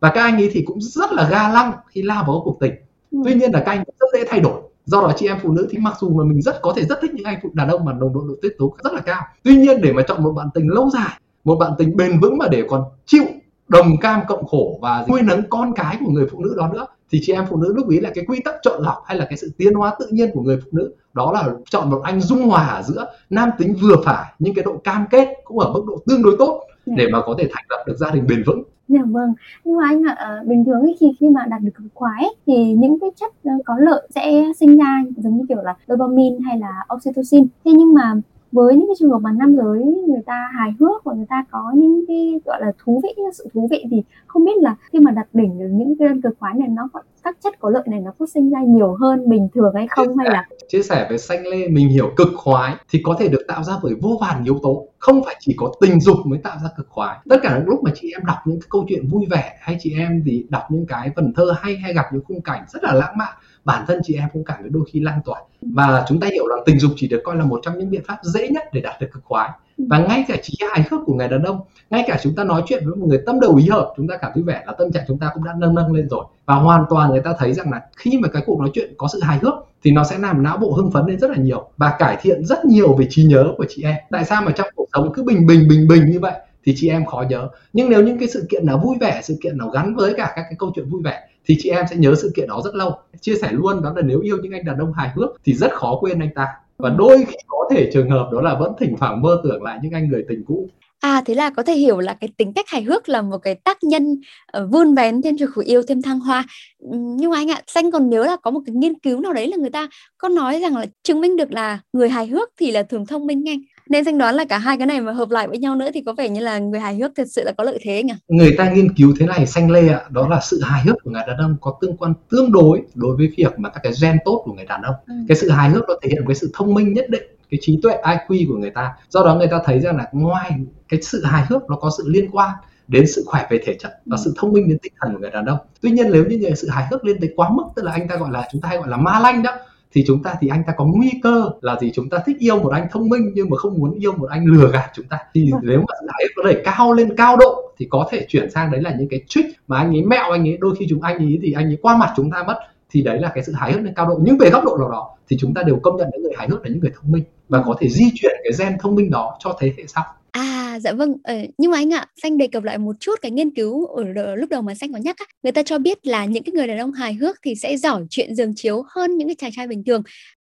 Và 0.00 0.10
các 0.14 0.22
anh 0.22 0.36
ấy 0.36 0.50
thì 0.52 0.62
cũng 0.66 0.80
rất 0.80 1.12
là 1.12 1.28
ga 1.30 1.48
lăng 1.48 1.72
khi 1.88 2.02
lao 2.02 2.24
vào 2.26 2.42
cuộc 2.44 2.56
tình. 2.60 2.72
Ừ. 3.10 3.18
tuy 3.24 3.34
nhiên 3.34 3.52
là 3.52 3.62
các 3.66 3.72
anh 3.72 3.84
rất 4.00 4.06
dễ 4.12 4.24
thay 4.28 4.40
đổi. 4.40 4.62
Do 4.84 5.00
đó 5.00 5.12
chị 5.16 5.26
em 5.26 5.38
phụ 5.42 5.52
nữ 5.52 5.66
thì 5.70 5.78
mặc 5.78 5.94
dù 6.00 6.08
mà 6.08 6.24
mình 6.24 6.42
rất 6.42 6.62
có 6.62 6.72
thể 6.76 6.84
rất 6.84 6.98
thích 7.02 7.14
những 7.14 7.24
anh 7.24 7.38
phụ 7.42 7.50
đàn 7.52 7.68
ông 7.68 7.84
mà 7.84 7.92
nồng 7.92 8.14
độ 8.14 8.20
nội 8.20 8.36
tiết 8.42 8.54
tố 8.58 8.76
rất 8.84 8.92
là 8.92 9.00
cao. 9.00 9.22
Tuy 9.42 9.56
nhiên 9.56 9.80
để 9.80 9.92
mà 9.92 10.02
chọn 10.08 10.22
một 10.22 10.32
bạn 10.32 10.46
tình 10.54 10.68
lâu 10.68 10.90
dài 10.90 11.20
một 11.46 11.56
bạn 11.56 11.72
tình 11.78 11.96
bền 11.96 12.20
vững 12.20 12.38
mà 12.38 12.48
để 12.48 12.64
còn 12.68 12.84
chịu 13.06 13.24
đồng 13.68 13.96
cam 14.00 14.20
cộng 14.28 14.46
khổ 14.46 14.78
và 14.82 15.06
nuôi 15.08 15.22
nấng 15.22 15.42
con 15.50 15.72
cái 15.76 15.96
của 16.00 16.10
người 16.10 16.26
phụ 16.32 16.40
nữ 16.40 16.54
đó 16.56 16.68
nữa 16.72 16.86
thì 17.10 17.20
chị 17.22 17.32
em 17.32 17.44
phụ 17.48 17.56
nữ 17.56 17.72
lúc 17.76 17.88
ý 17.88 18.00
là 18.00 18.10
cái 18.14 18.24
quy 18.28 18.40
tắc 18.44 18.54
chọn 18.62 18.82
lọc 18.82 19.02
hay 19.06 19.18
là 19.18 19.24
cái 19.24 19.36
sự 19.36 19.50
tiến 19.58 19.74
hóa 19.74 19.96
tự 19.98 20.06
nhiên 20.10 20.30
của 20.32 20.42
người 20.42 20.58
phụ 20.64 20.68
nữ 20.72 20.94
đó 21.14 21.32
là 21.32 21.48
chọn 21.70 21.90
một 21.90 22.00
anh 22.04 22.20
dung 22.20 22.48
hòa 22.48 22.66
ở 22.66 22.82
giữa 22.82 23.06
nam 23.30 23.50
tính 23.58 23.74
vừa 23.82 23.96
phải 24.04 24.32
nhưng 24.38 24.54
cái 24.54 24.64
độ 24.64 24.76
cam 24.84 25.06
kết 25.10 25.28
cũng 25.44 25.58
ở 25.58 25.72
mức 25.72 25.84
độ 25.86 26.02
tương 26.06 26.22
đối 26.22 26.36
tốt 26.38 26.62
dạ. 26.86 26.94
để 26.96 27.06
mà 27.12 27.20
có 27.26 27.34
thể 27.38 27.48
thành 27.52 27.64
lập 27.68 27.84
được 27.86 27.96
gia 27.96 28.10
đình 28.10 28.26
bền 28.28 28.42
vững 28.46 28.62
Dạ 28.88 29.00
vâng, 29.06 29.34
nhưng 29.64 29.76
mà 29.76 29.84
anh 29.86 30.02
ạ, 30.02 30.14
à, 30.18 30.42
bình 30.46 30.64
thường 30.64 30.80
ấy, 30.80 30.96
khi 31.00 31.06
khi 31.20 31.28
mà 31.28 31.46
đạt 31.48 31.62
được 31.62 31.70
cực 31.74 31.86
khoái 31.94 32.22
ấy, 32.22 32.34
thì 32.46 32.72
những 32.72 32.98
cái 33.00 33.10
chất 33.16 33.32
ờ, 33.44 33.50
có 33.64 33.76
lợi 33.78 34.08
sẽ 34.14 34.52
sinh 34.60 34.76
ra 34.76 35.02
giống 35.16 35.36
như 35.36 35.44
kiểu 35.48 35.62
là 35.62 35.74
dopamine 35.88 36.36
hay 36.46 36.58
là 36.58 36.84
oxytocin. 36.94 37.46
Thế 37.64 37.72
nhưng 37.72 37.94
mà 37.94 38.14
với 38.52 38.76
những 38.76 38.86
cái 38.88 38.94
trường 38.98 39.10
hợp 39.10 39.18
mà 39.18 39.30
nam 39.32 39.56
giới, 39.56 39.84
người 40.08 40.22
ta 40.26 40.48
hài 40.58 40.70
hước 40.80 41.04
và 41.04 41.14
người 41.14 41.26
ta 41.28 41.44
có 41.50 41.72
những 41.76 42.04
cái, 42.08 42.40
gọi 42.44 42.60
là, 42.60 42.72
thú 42.84 43.00
vị, 43.02 43.22
sự 43.32 43.48
thú 43.54 43.68
vị 43.70 43.84
thì 43.90 44.02
không 44.26 44.44
biết 44.44 44.56
là 44.56 44.76
khi 44.92 45.00
mà 45.00 45.10
đặt 45.10 45.26
đỉnh 45.32 45.58
được 45.58 45.68
những 45.70 45.94
cái 45.98 46.08
cực 46.22 46.34
khoái 46.40 46.54
này, 46.54 46.68
nó 46.68 46.88
có 46.92 47.00
các 47.24 47.36
chất 47.44 47.60
có 47.60 47.70
lợi 47.70 47.82
này 47.86 48.00
nó 48.00 48.10
phát 48.18 48.28
sinh 48.34 48.50
ra 48.50 48.60
nhiều 48.62 48.96
hơn 49.00 49.28
bình 49.28 49.48
thường 49.54 49.72
hay 49.74 49.86
không 49.90 50.16
hay 50.16 50.30
là? 50.30 50.44
Chia 50.68 50.82
sẻ 50.82 51.06
với 51.08 51.18
xanh 51.18 51.46
lê, 51.46 51.68
mình 51.68 51.88
hiểu 51.88 52.10
cực 52.16 52.28
khoái 52.36 52.74
thì 52.90 53.00
có 53.04 53.16
thể 53.18 53.28
được 53.28 53.42
tạo 53.48 53.62
ra 53.62 53.74
bởi 53.82 53.94
vô 54.02 54.18
vàn 54.20 54.44
yếu 54.44 54.58
tố, 54.62 54.88
không 54.98 55.24
phải 55.24 55.36
chỉ 55.40 55.54
có 55.56 55.72
tình 55.80 56.00
dục 56.00 56.16
mới 56.24 56.38
tạo 56.38 56.56
ra 56.62 56.68
cực 56.76 56.86
khoái. 56.88 57.18
Tất 57.28 57.36
cả 57.42 57.58
những 57.58 57.68
lúc 57.68 57.80
mà 57.82 57.90
chị 57.94 58.12
em 58.16 58.26
đọc 58.26 58.36
những 58.44 58.60
cái 58.60 58.68
câu 58.70 58.84
chuyện 58.88 59.08
vui 59.08 59.26
vẻ 59.30 59.56
hay 59.60 59.76
chị 59.80 59.94
em 59.98 60.22
thì 60.26 60.46
đọc 60.48 60.62
những 60.70 60.86
cái 60.86 61.10
vần 61.16 61.32
thơ 61.36 61.54
hay 61.58 61.76
hay 61.76 61.94
gặp 61.94 62.04
những 62.12 62.22
khung 62.24 62.42
cảnh 62.42 62.64
rất 62.68 62.84
là 62.84 62.94
lãng 62.94 63.18
mạn 63.18 63.34
bản 63.66 63.84
thân 63.86 64.00
chị 64.04 64.14
em 64.14 64.28
cũng 64.32 64.44
cảm 64.44 64.56
thấy 64.60 64.70
đôi 64.70 64.84
khi 64.92 65.00
lan 65.00 65.20
tỏa. 65.24 65.40
Và 65.62 66.04
chúng 66.08 66.20
ta 66.20 66.28
hiểu 66.32 66.48
rằng 66.48 66.58
tình 66.66 66.78
dục 66.78 66.90
chỉ 66.96 67.08
được 67.08 67.20
coi 67.24 67.36
là 67.36 67.44
một 67.44 67.60
trong 67.62 67.78
những 67.78 67.90
biện 67.90 68.02
pháp 68.06 68.18
dễ 68.22 68.48
nhất 68.48 68.64
để 68.72 68.80
đạt 68.80 69.00
được 69.00 69.06
cực 69.12 69.24
khoái. 69.24 69.50
Và 69.78 69.98
ngay 69.98 70.24
cả 70.28 70.36
trí 70.42 70.54
hài 70.70 70.84
hước 70.90 71.00
của 71.06 71.14
người 71.14 71.28
đàn 71.28 71.42
ông 71.42 71.60
ngay 71.90 72.04
cả 72.06 72.18
chúng 72.22 72.34
ta 72.34 72.44
nói 72.44 72.62
chuyện 72.66 72.82
với 72.86 72.96
một 72.96 73.06
người 73.08 73.22
tâm 73.26 73.40
đầu 73.40 73.56
ý 73.56 73.68
hợp 73.68 73.92
chúng 73.96 74.08
ta 74.08 74.16
cảm 74.16 74.30
thấy 74.34 74.42
vẻ 74.42 74.62
là 74.66 74.72
tâm 74.78 74.92
trạng 74.92 75.04
chúng 75.08 75.18
ta 75.18 75.30
cũng 75.34 75.44
đã 75.44 75.52
nâng 75.58 75.74
nâng 75.74 75.92
lên 75.92 76.08
rồi. 76.08 76.24
Và 76.46 76.54
hoàn 76.54 76.84
toàn 76.90 77.10
người 77.10 77.20
ta 77.20 77.34
thấy 77.38 77.52
rằng 77.52 77.72
là 77.72 77.80
khi 77.96 78.18
mà 78.18 78.28
cái 78.28 78.42
cuộc 78.46 78.60
nói 78.60 78.70
chuyện 78.74 78.94
có 78.96 79.08
sự 79.12 79.20
hài 79.22 79.38
hước 79.38 79.54
thì 79.84 79.90
nó 79.92 80.04
sẽ 80.04 80.18
làm 80.18 80.42
não 80.42 80.56
bộ 80.56 80.72
hưng 80.72 80.90
phấn 80.90 81.06
lên 81.06 81.18
rất 81.18 81.30
là 81.30 81.36
nhiều 81.36 81.68
và 81.76 81.96
cải 81.98 82.16
thiện 82.20 82.44
rất 82.44 82.64
nhiều 82.64 82.94
về 82.94 83.06
trí 83.10 83.24
nhớ 83.24 83.46
của 83.56 83.66
chị 83.68 83.82
em. 83.82 83.96
Tại 84.10 84.24
sao 84.24 84.42
mà 84.42 84.52
trong 84.52 84.66
cuộc 84.74 84.86
sống 84.92 85.12
cứ 85.14 85.22
bình 85.22 85.46
bình 85.46 85.68
bình 85.68 85.88
bình 85.88 86.04
như 86.10 86.20
vậy 86.20 86.34
thì 86.66 86.74
chị 86.76 86.88
em 86.88 87.06
khó 87.06 87.24
nhớ. 87.30 87.48
Nhưng 87.72 87.90
nếu 87.90 88.02
những 88.02 88.18
cái 88.18 88.28
sự 88.28 88.46
kiện 88.48 88.66
nào 88.66 88.80
vui 88.84 88.96
vẻ 89.00 89.20
sự 89.24 89.36
kiện 89.42 89.58
nào 89.58 89.68
gắn 89.68 89.94
với 89.94 90.14
cả 90.16 90.32
các 90.36 90.42
cái 90.42 90.54
câu 90.58 90.72
chuyện 90.74 90.88
vui 90.88 91.00
vẻ 91.04 91.28
thì 91.46 91.56
chị 91.58 91.68
em 91.70 91.84
sẽ 91.90 91.96
nhớ 91.96 92.14
sự 92.14 92.32
kiện 92.36 92.48
đó 92.48 92.60
rất 92.64 92.74
lâu. 92.74 92.92
Chia 93.20 93.34
sẻ 93.42 93.48
luôn 93.52 93.82
đó 93.82 93.92
là 93.96 94.02
nếu 94.02 94.20
yêu 94.20 94.38
những 94.42 94.52
anh 94.52 94.64
đàn 94.64 94.78
ông 94.78 94.92
hài 94.92 95.10
hước 95.16 95.30
thì 95.44 95.52
rất 95.54 95.72
khó 95.72 95.98
quên 96.00 96.20
anh 96.20 96.34
ta. 96.34 96.46
Và 96.78 96.90
đôi 96.90 97.24
khi 97.28 97.36
có 97.46 97.68
thể 97.70 97.90
trường 97.92 98.10
hợp 98.10 98.28
đó 98.32 98.40
là 98.40 98.54
vẫn 98.54 98.72
thỉnh 98.78 98.94
thoảng 98.98 99.22
mơ 99.22 99.40
tưởng 99.44 99.62
lại 99.62 99.78
những 99.82 99.92
anh 99.92 100.08
người 100.08 100.24
tình 100.28 100.44
cũ. 100.46 100.68
À 101.00 101.22
thế 101.26 101.34
là 101.34 101.50
có 101.50 101.62
thể 101.62 101.74
hiểu 101.74 102.00
là 102.00 102.14
cái 102.20 102.30
tính 102.36 102.52
cách 102.52 102.68
hài 102.68 102.82
hước 102.82 103.08
là 103.08 103.22
một 103.22 103.38
cái 103.38 103.54
tác 103.54 103.78
nhân 103.82 104.20
uh, 104.58 104.70
vun 104.70 104.94
vén 104.94 105.22
thêm 105.22 105.36
cho 105.38 105.46
cuộc 105.54 105.64
yêu 105.64 105.82
thêm 105.82 106.02
thăng 106.02 106.20
hoa. 106.20 106.44
Nhưng 106.90 107.30
mà 107.30 107.36
anh 107.36 107.50
ạ, 107.50 107.62
xanh 107.66 107.90
còn 107.90 108.10
nhớ 108.10 108.26
là 108.26 108.36
có 108.42 108.50
một 108.50 108.60
cái 108.66 108.74
nghiên 108.74 108.98
cứu 108.98 109.20
nào 109.20 109.32
đấy 109.32 109.48
là 109.48 109.56
người 109.56 109.70
ta 109.70 109.88
có 110.18 110.28
nói 110.28 110.60
rằng 110.60 110.76
là 110.76 110.86
chứng 111.02 111.20
minh 111.20 111.36
được 111.36 111.52
là 111.52 111.80
người 111.92 112.08
hài 112.08 112.26
hước 112.26 112.48
thì 112.60 112.70
là 112.70 112.82
thường 112.82 113.06
thông 113.06 113.26
minh 113.26 113.44
anh. 113.48 113.58
Nên 113.90 114.04
xanh 114.04 114.18
đoán 114.18 114.34
là 114.34 114.44
cả 114.44 114.58
hai 114.58 114.78
cái 114.78 114.86
này 114.86 115.00
mà 115.00 115.12
hợp 115.12 115.30
lại 115.30 115.48
với 115.48 115.58
nhau 115.58 115.76
nữa 115.76 115.88
thì 115.94 116.02
có 116.06 116.12
vẻ 116.12 116.28
như 116.28 116.40
là 116.40 116.58
người 116.58 116.80
hài 116.80 116.96
hước 116.96 117.12
thật 117.16 117.28
sự 117.30 117.44
là 117.44 117.52
có 117.52 117.64
lợi 117.64 117.78
thế 117.82 118.02
nhỉ 118.02 118.12
người 118.28 118.54
ta 118.58 118.70
nghiên 118.70 118.94
cứu 118.94 119.14
thế 119.18 119.26
này 119.26 119.46
xanh 119.46 119.70
lê 119.70 119.88
ạ 119.88 120.00
đó 120.10 120.28
là 120.28 120.40
sự 120.40 120.60
hài 120.64 120.82
hước 120.82 120.96
của 121.04 121.10
người 121.10 121.22
đàn 121.26 121.36
ông 121.36 121.56
có 121.60 121.78
tương 121.80 121.96
quan 121.96 122.14
tương 122.30 122.52
đối 122.52 122.82
đối 122.94 123.16
với 123.16 123.32
việc 123.36 123.58
mà 123.58 123.68
các 123.68 123.80
cái 123.82 123.92
gen 124.02 124.16
tốt 124.24 124.42
của 124.44 124.52
người 124.52 124.64
đàn 124.64 124.82
ông 124.82 124.94
ừ. 125.06 125.14
cái 125.28 125.36
sự 125.36 125.50
hài 125.50 125.70
hước 125.70 125.84
nó 125.88 125.94
thể 126.02 126.08
hiện 126.08 126.22
cái 126.26 126.34
sự 126.34 126.50
thông 126.54 126.74
minh 126.74 126.92
nhất 126.92 127.10
định 127.10 127.22
cái 127.50 127.58
trí 127.62 127.78
tuệ 127.82 127.92
IQ 128.02 128.48
của 128.48 128.58
người 128.58 128.70
ta 128.70 128.92
do 129.08 129.22
đó 129.24 129.34
người 129.34 129.48
ta 129.50 129.60
thấy 129.64 129.80
rằng 129.80 129.96
là 129.96 130.08
ngoài 130.12 130.50
cái 130.88 131.02
sự 131.02 131.24
hài 131.24 131.44
hước 131.48 131.70
nó 131.70 131.76
có 131.76 131.90
sự 131.98 132.04
liên 132.06 132.30
quan 132.30 132.50
đến 132.88 133.06
sự 133.06 133.24
khỏe 133.26 133.46
về 133.50 133.60
thể 133.64 133.76
chất 133.80 134.00
và 134.06 134.16
ừ. 134.16 134.22
sự 134.24 134.34
thông 134.38 134.52
minh 134.52 134.68
đến 134.68 134.78
tinh 134.82 134.92
thần 135.00 135.12
của 135.12 135.18
người 135.18 135.30
đàn 135.30 135.44
ông 135.44 135.58
tuy 135.80 135.90
nhiên 135.90 136.06
nếu 136.12 136.24
như 136.24 136.38
người 136.38 136.56
sự 136.56 136.68
hài 136.68 136.86
hước 136.90 137.04
lên 137.04 137.16
tới 137.20 137.32
quá 137.36 137.50
mức 137.50 137.64
tức 137.76 137.84
là 137.84 137.92
anh 137.92 138.08
ta 138.08 138.16
gọi 138.16 138.30
là 138.32 138.48
chúng 138.52 138.60
ta 138.60 138.68
hay 138.68 138.78
gọi 138.78 138.88
là 138.88 138.96
ma 138.96 139.20
lanh 139.20 139.42
đó 139.42 139.56
thì 139.92 140.04
chúng 140.06 140.22
ta 140.22 140.34
thì 140.40 140.48
anh 140.48 140.62
ta 140.66 140.72
có 140.76 140.84
nguy 140.84 141.10
cơ 141.22 141.50
là 141.60 141.76
gì? 141.80 141.90
Chúng 141.94 142.08
ta 142.08 142.18
thích 142.26 142.36
yêu 142.38 142.58
một 142.58 142.72
anh 142.72 142.88
thông 142.90 143.08
minh 143.08 143.32
nhưng 143.34 143.50
mà 143.50 143.56
không 143.56 143.78
muốn 143.78 143.94
yêu 143.98 144.12
một 144.16 144.26
anh 144.30 144.46
lừa 144.46 144.70
gạt 144.72 144.90
chúng 144.94 145.06
ta. 145.06 145.18
Thì 145.34 145.50
ừ. 145.52 145.58
nếu 145.62 145.78
mà 145.78 145.94
hước 146.06 146.30
có 146.36 146.42
đẩy 146.42 146.62
cao 146.64 146.92
lên 146.92 147.16
cao 147.16 147.36
độ 147.36 147.72
thì 147.78 147.86
có 147.90 148.08
thể 148.10 148.26
chuyển 148.28 148.50
sang 148.50 148.70
đấy 148.70 148.80
là 148.80 148.94
những 148.98 149.08
cái 149.08 149.20
trick 149.28 149.48
mà 149.68 149.78
anh 149.78 149.96
ấy 149.96 150.02
mẹo 150.02 150.30
anh 150.30 150.48
ấy 150.48 150.56
đôi 150.60 150.74
khi 150.78 150.86
chúng 150.88 151.02
anh 151.02 151.16
ấy 151.16 151.38
thì 151.42 151.52
anh 151.52 151.66
ấy 151.66 151.78
qua 151.82 151.96
mặt 151.96 152.12
chúng 152.16 152.30
ta 152.30 152.42
mất 152.42 152.58
thì 152.90 153.02
đấy 153.02 153.20
là 153.20 153.32
cái 153.34 153.44
sự 153.44 153.52
hài 153.52 153.72
hước 153.72 153.82
lên 153.82 153.94
cao 153.94 154.06
độ. 154.06 154.20
Nhưng 154.22 154.38
về 154.38 154.50
góc 154.50 154.64
độ 154.64 154.76
nào 154.78 154.90
đó 154.90 155.16
thì 155.28 155.36
chúng 155.40 155.54
ta 155.54 155.62
đều 155.62 155.78
công 155.82 155.96
nhận 155.96 156.08
những 156.12 156.22
người 156.22 156.32
hài 156.36 156.48
hước 156.48 156.62
là 156.62 156.68
những 156.68 156.80
người 156.80 156.92
thông 157.00 157.12
minh 157.12 157.24
và 157.48 157.62
có 157.66 157.76
thể 157.80 157.88
di 157.88 158.10
chuyển 158.14 158.36
cái 158.44 158.52
gen 158.58 158.78
thông 158.80 158.94
minh 158.94 159.10
đó 159.10 159.36
cho 159.40 159.56
thế 159.60 159.72
hệ 159.76 159.84
sau 159.86 160.04
À 160.40 160.78
dạ 160.80 160.92
vâng, 160.92 161.12
ờ, 161.24 161.34
nhưng 161.58 161.70
mà 161.70 161.76
anh 161.78 161.92
ạ, 161.92 162.06
Xanh 162.22 162.38
đề 162.38 162.46
cập 162.46 162.62
lại 162.62 162.78
một 162.78 162.96
chút 163.00 163.14
cái 163.22 163.30
nghiên 163.30 163.50
cứu 163.50 163.86
ở 163.86 164.04
đ- 164.04 164.34
lúc 164.36 164.50
đầu 164.50 164.62
mà 164.62 164.74
Xanh 164.74 164.92
có 164.92 164.98
nhắc 164.98 165.16
á, 165.18 165.24
người 165.42 165.52
ta 165.52 165.62
cho 165.62 165.78
biết 165.78 166.06
là 166.06 166.24
những 166.24 166.42
cái 166.42 166.52
người 166.52 166.66
đàn 166.66 166.78
ông 166.78 166.92
hài 166.92 167.14
hước 167.14 167.36
thì 167.44 167.54
sẽ 167.54 167.76
giỏi 167.76 168.02
chuyện 168.10 168.34
giường 168.34 168.52
chiếu 168.56 168.82
hơn 168.88 169.16
những 169.16 169.28
cái 169.28 169.34
chàng 169.34 169.50
trai 169.56 169.66
bình 169.66 169.84
thường. 169.84 170.02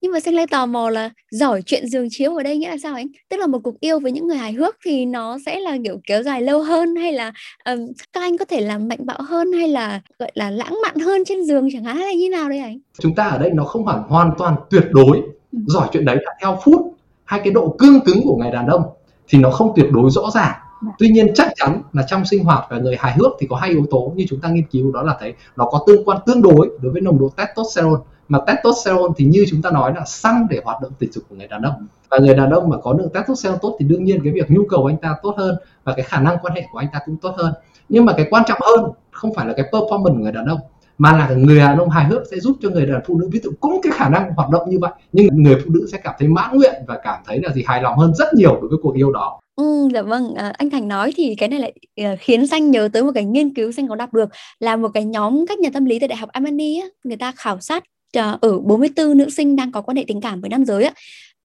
Nhưng 0.01 0.12
mà 0.12 0.20
Xanh 0.20 0.34
lại 0.36 0.48
tò 0.48 0.65
mò 0.65 0.89
là 0.89 1.10
giỏi 1.32 1.62
chuyện 1.65 1.88
giường 1.88 2.08
chiếu 2.12 2.36
ở 2.36 2.44
đây 2.44 2.58
nghĩa 2.58 2.70
là 2.70 2.77
sao 2.84 2.96
anh? 2.96 3.08
Tức 3.30 3.38
là 3.38 3.48
một 3.48 3.60
cuộc 3.63 3.80
yêu 3.80 4.00
với 4.00 4.12
những 4.12 4.27
người 4.27 4.38
hài 4.38 4.54
hước 4.54 4.75
thì 4.86 5.06
nó 5.06 5.38
sẽ 5.46 5.60
là 5.60 5.77
kiểu 5.84 6.00
kéo 6.08 6.24
dài 6.24 6.42
lâu 6.42 6.63
hơn 6.63 6.96
hay 6.96 7.13
là 7.13 7.32
ừm, 7.65 7.80
các 8.13 8.22
anh 8.22 8.38
có 8.38 8.46
thể 8.46 8.62
làm 8.62 8.88
mạnh 8.88 9.06
bạo 9.06 9.20
hơn 9.22 9.51
hay 9.54 9.68
là 9.68 10.01
gọi 10.20 10.32
là 10.36 10.50
lãng 10.50 10.74
mạn 10.84 10.96
hơn 11.00 11.25
trên 11.25 11.44
giường 11.46 11.68
chẳng 11.74 11.84
hạn 11.84 11.98
hay 11.98 12.15
như 12.15 12.30
nào 12.30 12.50
đây 12.50 12.60
anh? 12.60 12.80
chúng 13.00 13.15
ta 13.15 13.24
ở 13.24 13.38
đây 13.38 13.50
nó 13.54 13.63
không 13.63 13.88
hẳn 13.88 14.04
hoàn 14.08 14.32
toàn 14.38 14.56
tuyệt 14.70 14.84
đối 14.92 15.22
Ừ. 15.51 15.60
giỏi 15.68 15.88
chuyện 15.94 16.06
đấy 16.06 16.15
là 16.22 16.32
theo 16.42 16.60
phút 16.63 16.94
hay 17.24 17.39
cái 17.44 17.54
độ 17.54 17.75
cương 17.80 18.00
cứng 18.06 18.20
của 18.24 18.36
người 18.38 18.51
đàn 18.51 18.68
ông 18.68 18.82
thì 19.27 19.39
nó 19.39 19.50
không 19.50 19.74
tuyệt 19.75 19.86
đối 19.91 20.12
rõ 20.12 20.22
ràng. 20.34 20.53
Tuy 20.98 21.10
nhiên 21.10 21.27
chắc 21.36 21.48
chắn 21.55 21.82
là 21.94 22.03
trong 22.08 22.25
sinh 22.25 22.44
hoạt 22.44 22.65
và 22.70 22.77
người 22.77 22.96
hài 23.00 23.13
hước 23.13 23.32
thì 23.39 23.48
có 23.50 23.55
hai 23.55 23.70
yếu 23.70 23.86
tố 23.91 24.13
như 24.15 24.25
chúng 24.29 24.39
ta 24.39 24.50
nghiên 24.50 24.67
cứu 24.67 24.91
đó 24.91 25.01
là 25.01 25.17
thấy 25.20 25.34
nó 25.55 25.65
có 25.65 25.84
tương 25.88 26.05
quan 26.05 26.17
tương 26.25 26.41
đối 26.41 26.70
đối 26.82 26.91
với 26.91 27.01
nồng 27.01 27.20
độ 27.20 27.29
testosterone. 27.36 28.01
Mà 28.27 28.39
testosterone 28.48 29.13
thì 29.17 29.25
như 29.25 29.46
chúng 29.50 29.62
ta 29.62 29.72
nói 29.72 29.94
là 29.96 30.05
xăng 30.05 30.48
để 30.50 30.62
hoạt 30.65 30.82
động 30.82 30.91
tình 31.00 31.12
dục 31.12 31.24
của 31.29 31.36
người 31.36 31.48
đàn 31.48 31.62
ông. 31.62 31.88
Và 32.10 32.17
người 32.17 32.36
đàn 32.36 32.50
ông 32.50 32.70
mà 32.70 32.77
có 32.84 32.94
lượng 32.94 33.10
testosterone 33.13 33.60
tốt 33.62 33.75
thì 33.79 33.86
đương 33.86 34.03
nhiên 34.03 34.22
cái 34.24 34.34
việc 34.34 34.51
nhu 34.51 34.62
cầu 34.70 34.82
của 34.82 34.88
anh 34.88 34.98
ta 34.98 35.15
tốt 35.24 35.36
hơn 35.38 35.55
và 35.84 35.94
cái 35.94 36.05
khả 36.05 36.20
năng 36.20 36.38
quan 36.41 36.53
hệ 36.55 36.63
của 36.72 36.79
anh 36.79 36.88
ta 36.94 37.00
cũng 37.05 37.17
tốt 37.17 37.34
hơn. 37.38 37.53
Nhưng 37.89 38.05
mà 38.05 38.13
cái 38.17 38.27
quan 38.29 38.44
trọng 38.48 38.60
hơn 38.62 38.91
không 39.12 39.34
phải 39.34 39.46
là 39.46 39.53
cái 39.58 39.65
performance 39.72 40.03
của 40.03 40.24
người 40.24 40.32
đàn 40.32 40.46
ông 40.46 40.60
mà 40.97 41.17
là 41.17 41.29
người 41.29 41.57
đàn 41.57 41.77
ông 41.77 41.89
hài 41.89 42.05
hước 42.05 42.21
sẽ 42.31 42.39
giúp 42.39 42.57
cho 42.61 42.69
người 42.69 42.85
đàn 42.85 43.01
phụ 43.07 43.17
nữ 43.17 43.29
ví 43.31 43.39
dụ 43.43 43.51
cũng 43.59 43.79
cái 43.83 43.91
khả 43.95 44.09
năng 44.09 44.31
hoạt 44.35 44.49
động 44.49 44.69
như 44.69 44.79
vậy. 44.79 44.91
Nhưng 45.11 45.43
người 45.43 45.55
phụ 45.65 45.71
nữ 45.73 45.87
sẽ 45.91 45.97
cảm 45.97 46.15
thấy 46.19 46.27
mãn 46.27 46.57
nguyện 46.57 46.75
và 46.87 46.99
cảm 47.03 47.19
thấy 47.25 47.41
là 47.43 47.53
gì? 47.53 47.63
Hài 47.67 47.81
lòng 47.81 47.97
hơn 47.97 48.13
rất 48.15 48.33
nhiều 48.33 48.57
đối 48.61 48.69
với 48.69 48.77
cuộc 48.81 48.95
yêu 48.95 49.11
đó. 49.11 49.39
Ừ, 49.55 49.87
dạ 49.93 50.01
vâng, 50.01 50.35
à, 50.35 50.53
anh 50.57 50.69
Thành 50.69 50.87
nói 50.87 51.13
thì 51.15 51.35
cái 51.35 51.49
này 51.49 51.59
lại 51.59 51.73
à, 51.95 52.15
khiến 52.19 52.47
Xanh 52.47 52.71
nhớ 52.71 52.89
tới 52.93 53.03
một 53.03 53.11
cái 53.15 53.25
nghiên 53.25 53.53
cứu 53.53 53.71
Xanh 53.71 53.87
có 53.87 53.95
đọc 53.95 54.13
được 54.13 54.29
là 54.59 54.75
một 54.75 54.89
cái 54.93 55.05
nhóm 55.05 55.45
các 55.47 55.59
nhà 55.59 55.69
tâm 55.73 55.85
lý 55.85 55.99
tại 55.99 56.07
Đại 56.07 56.17
học 56.17 56.29
Armani 56.29 56.79
á, 56.79 56.87
người 57.03 57.17
ta 57.17 57.31
khảo 57.35 57.59
sát 57.59 57.83
à, 58.13 58.37
ở 58.41 58.59
44 58.59 59.17
nữ 59.17 59.29
sinh 59.29 59.55
đang 59.55 59.71
có 59.71 59.81
quan 59.81 59.97
hệ 59.97 60.03
tình 60.07 60.21
cảm 60.21 60.41
với 60.41 60.49
nam 60.49 60.65
giới 60.65 60.83
á. 60.83 60.93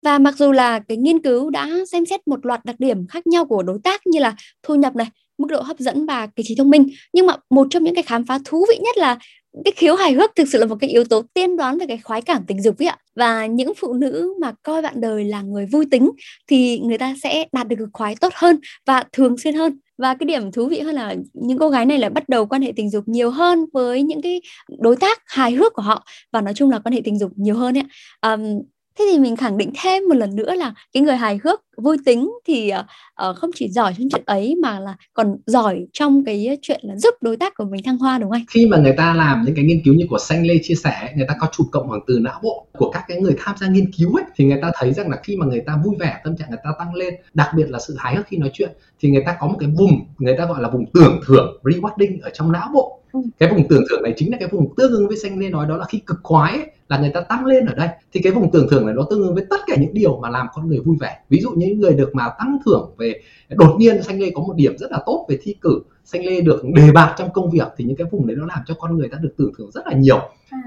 Và 0.03 0.19
mặc 0.19 0.35
dù 0.39 0.53
là 0.53 0.79
cái 0.79 0.97
nghiên 0.97 1.23
cứu 1.23 1.51
đã 1.51 1.69
xem 1.93 2.07
xét 2.07 2.29
một 2.29 2.47
loạt 2.47 2.65
đặc 2.65 2.77
điểm 2.79 3.07
khác 3.07 3.27
nhau 3.27 3.45
của 3.45 3.63
đối 3.63 3.79
tác 3.85 4.07
như 4.07 4.21
là 4.21 4.35
thu 4.63 4.75
nhập 4.75 4.97
này, 4.97 5.07
mức 5.39 5.47
độ 5.51 5.61
hấp 5.61 5.79
dẫn 5.79 6.07
và 6.07 6.27
cái 6.27 6.45
trí 6.47 6.55
thông 6.55 6.71
minh, 6.71 6.89
nhưng 7.13 7.27
mà 7.27 7.37
một 7.51 7.67
trong 7.71 7.85
những 7.85 7.95
cái 7.95 8.03
khám 8.03 8.27
phá 8.27 8.39
thú 8.45 8.67
vị 8.69 8.79
nhất 8.81 8.97
là 8.97 9.19
cái 9.65 9.73
khiếu 9.77 9.95
hài 9.95 10.13
hước 10.13 10.31
thực 10.37 10.49
sự 10.49 10.59
là 10.59 10.67
một 10.67 10.77
cái 10.81 10.91
yếu 10.91 11.05
tố 11.05 11.23
tiên 11.35 11.57
đoán 11.57 11.79
về 11.79 11.87
cái 11.87 11.99
khoái 11.99 12.23
cảm 12.23 12.45
tình 12.47 12.63
dục 12.63 12.79
ấy 12.83 12.89
ạ. 12.89 12.97
Và 13.17 13.47
những 13.47 13.73
phụ 13.77 13.93
nữ 13.93 14.35
mà 14.41 14.53
coi 14.63 14.83
bạn 14.83 15.01
đời 15.01 15.25
là 15.25 15.43
người 15.43 15.67
vui 15.67 15.87
tính 15.91 16.11
thì 16.47 16.79
người 16.79 16.99
ta 16.99 17.15
sẽ 17.23 17.45
đạt 17.53 17.69
được 17.69 17.77
cực 17.79 17.89
khoái 17.93 18.17
tốt 18.21 18.33
hơn 18.35 18.59
và 18.87 19.05
thường 19.13 19.39
xuyên 19.39 19.55
hơn 19.55 19.79
và 19.99 20.15
cái 20.15 20.27
điểm 20.27 20.53
thú 20.53 20.67
vị 20.69 20.81
hơn 20.81 20.95
là 20.95 21.15
những 21.33 21.59
cô 21.59 21.69
gái 21.71 21.87
này 21.87 21.99
là 21.99 22.09
bắt 22.09 22.29
đầu 22.29 22.47
quan 22.47 22.63
hệ 22.63 22.73
tình 22.77 22.91
dục 22.91 23.09
nhiều 23.09 23.31
hơn 23.31 23.67
với 23.73 24.03
những 24.03 24.23
cái 24.23 24.41
đối 24.79 24.97
tác 24.97 25.23
hài 25.27 25.53
hước 25.53 25.73
của 25.75 25.83
họ 25.83 26.05
và 26.33 26.41
nói 26.41 26.55
chung 26.55 26.71
là 26.71 26.79
quan 26.79 26.93
hệ 26.93 27.01
tình 27.05 27.19
dục 27.19 27.33
nhiều 27.37 27.55
hơn 27.57 27.79
ấy. 27.79 27.85
Um, 28.23 28.63
thế 28.99 29.09
thì 29.13 29.19
mình 29.19 29.37
khẳng 29.37 29.59
định 29.59 29.73
thêm 29.83 30.03
một 30.09 30.15
lần 30.15 30.37
nữa 30.37 30.55
là 30.55 30.75
cái 30.93 31.03
người 31.03 31.17
hài 31.17 31.39
hước 31.45 31.63
vui 31.77 31.97
tính 32.05 32.31
thì 32.47 32.73
uh, 32.73 33.37
không 33.37 33.51
chỉ 33.55 33.69
giỏi 33.69 33.95
trong 33.99 34.09
chuyện 34.11 34.23
ấy 34.27 34.55
mà 34.63 34.81
là 34.81 34.95
còn 35.15 35.37
giỏi 35.47 35.87
trong 35.93 36.25
cái 36.25 36.59
chuyện 36.63 36.81
là 36.83 36.97
giúp 36.97 37.15
đối 37.21 37.37
tác 37.37 37.55
của 37.57 37.65
mình 37.65 37.83
thăng 37.83 37.99
hoa 37.99 38.19
đúng 38.19 38.31
không 38.31 38.39
anh? 38.39 38.45
khi 38.49 38.67
mà 38.67 38.77
người 38.77 38.95
ta 38.97 39.15
làm 39.15 39.45
những 39.45 39.55
cái 39.55 39.65
nghiên 39.65 39.83
cứu 39.85 39.95
như 39.95 40.07
của 40.11 40.19
Xanh 40.19 40.47
Lê 40.47 40.55
chia 40.63 40.75
sẻ 40.75 41.13
người 41.17 41.27
ta 41.29 41.35
có 41.41 41.47
chụp 41.53 41.67
cộng 41.73 41.91
hưởng 41.91 42.05
từ 42.07 42.19
não 42.19 42.41
bộ 42.43 42.67
của 42.79 42.91
các 42.91 43.05
cái 43.09 43.21
người 43.21 43.35
tham 43.39 43.57
gia 43.61 43.69
nghiên 43.69 43.93
cứu 43.93 44.17
ấy 44.17 44.25
thì 44.37 44.45
người 44.45 44.59
ta 44.63 44.71
thấy 44.75 44.93
rằng 44.93 45.11
là 45.11 45.17
khi 45.23 45.37
mà 45.37 45.47
người 45.47 45.63
ta 45.67 45.79
vui 45.85 45.97
vẻ 46.01 46.21
tâm 46.25 46.37
trạng 46.37 46.51
người 46.51 46.59
ta 46.65 46.71
tăng 46.79 46.95
lên 46.95 47.15
đặc 47.35 47.49
biệt 47.57 47.71
là 47.71 47.79
sự 47.79 47.97
hài 47.99 48.17
hước 48.17 48.27
khi 48.27 48.37
nói 48.37 48.51
chuyện 48.53 48.71
thì 49.01 49.11
người 49.11 49.23
ta 49.27 49.37
có 49.41 49.47
một 49.47 49.57
cái 49.61 49.69
vùng 49.79 50.07
người 50.19 50.37
ta 50.39 50.47
gọi 50.47 50.63
là 50.63 50.69
vùng 50.69 50.85
tưởng 50.95 51.21
thưởng 51.27 51.61
rewarding 51.63 52.19
ở 52.23 52.31
trong 52.33 52.53
não 52.53 52.71
bộ 52.75 53.00
Ừ. 53.13 53.21
cái 53.39 53.51
vùng 53.51 53.69
tưởng 53.69 53.83
thưởng 53.91 54.03
này 54.03 54.15
chính 54.17 54.31
là 54.31 54.37
cái 54.41 54.49
vùng 54.53 54.75
tương 54.77 54.93
ứng 54.93 55.09
với 55.09 55.17
Xanh 55.17 55.39
Lê 55.39 55.51
nói 55.51 55.67
đó 55.67 55.77
là 55.77 55.85
khi 55.85 55.99
cực 55.99 56.21
khoái 56.23 56.53
ấy, 56.53 56.67
là 56.89 56.99
người 56.99 57.11
ta 57.15 57.21
tăng 57.21 57.47
lên 57.47 57.67
ở 57.67 57.75
đây. 57.75 57.89
Thì 58.13 58.21
cái 58.23 58.33
vùng 58.33 58.51
tưởng 58.53 58.67
thưởng 58.71 58.87
này 58.87 58.95
nó 58.95 59.03
tương 59.11 59.23
ứng 59.23 59.35
với 59.35 59.47
tất 59.51 59.61
cả 59.67 59.77
những 59.81 59.95
điều 59.95 60.19
mà 60.19 60.31
làm 60.31 60.47
con 60.55 60.69
người 60.69 60.81
vui 60.81 60.97
vẻ. 61.01 61.19
Ví 61.29 61.41
dụ 61.41 61.51
như 61.51 61.67
những 61.67 61.81
người 61.81 61.93
được 61.93 62.15
mà 62.15 62.29
tăng 62.39 62.59
thưởng 62.65 62.95
về 62.99 63.21
đột 63.49 63.77
nhiên 63.79 64.03
Xanh 64.03 64.21
Lê 64.21 64.31
có 64.35 64.43
một 64.43 64.55
điểm 64.57 64.79
rất 64.79 64.93
là 64.93 64.99
tốt 65.07 65.27
về 65.29 65.39
thi 65.43 65.55
cử 65.61 65.81
Xanh 66.05 66.25
Lê 66.25 66.41
được 66.41 66.63
đề 66.75 66.93
bạt 66.93 67.15
trong 67.19 67.33
công 67.33 67.51
việc 67.51 67.69
thì 67.77 67.85
những 67.85 67.97
cái 67.97 68.07
vùng 68.11 68.27
đấy 68.27 68.37
nó 68.37 68.47
làm 68.47 68.59
cho 68.67 68.75
con 68.79 68.97
người 68.97 69.09
ta 69.09 69.19
được 69.23 69.35
tưởng 69.37 69.53
thưởng 69.59 69.71
rất 69.71 69.87
là 69.87 69.93
nhiều. 69.93 70.21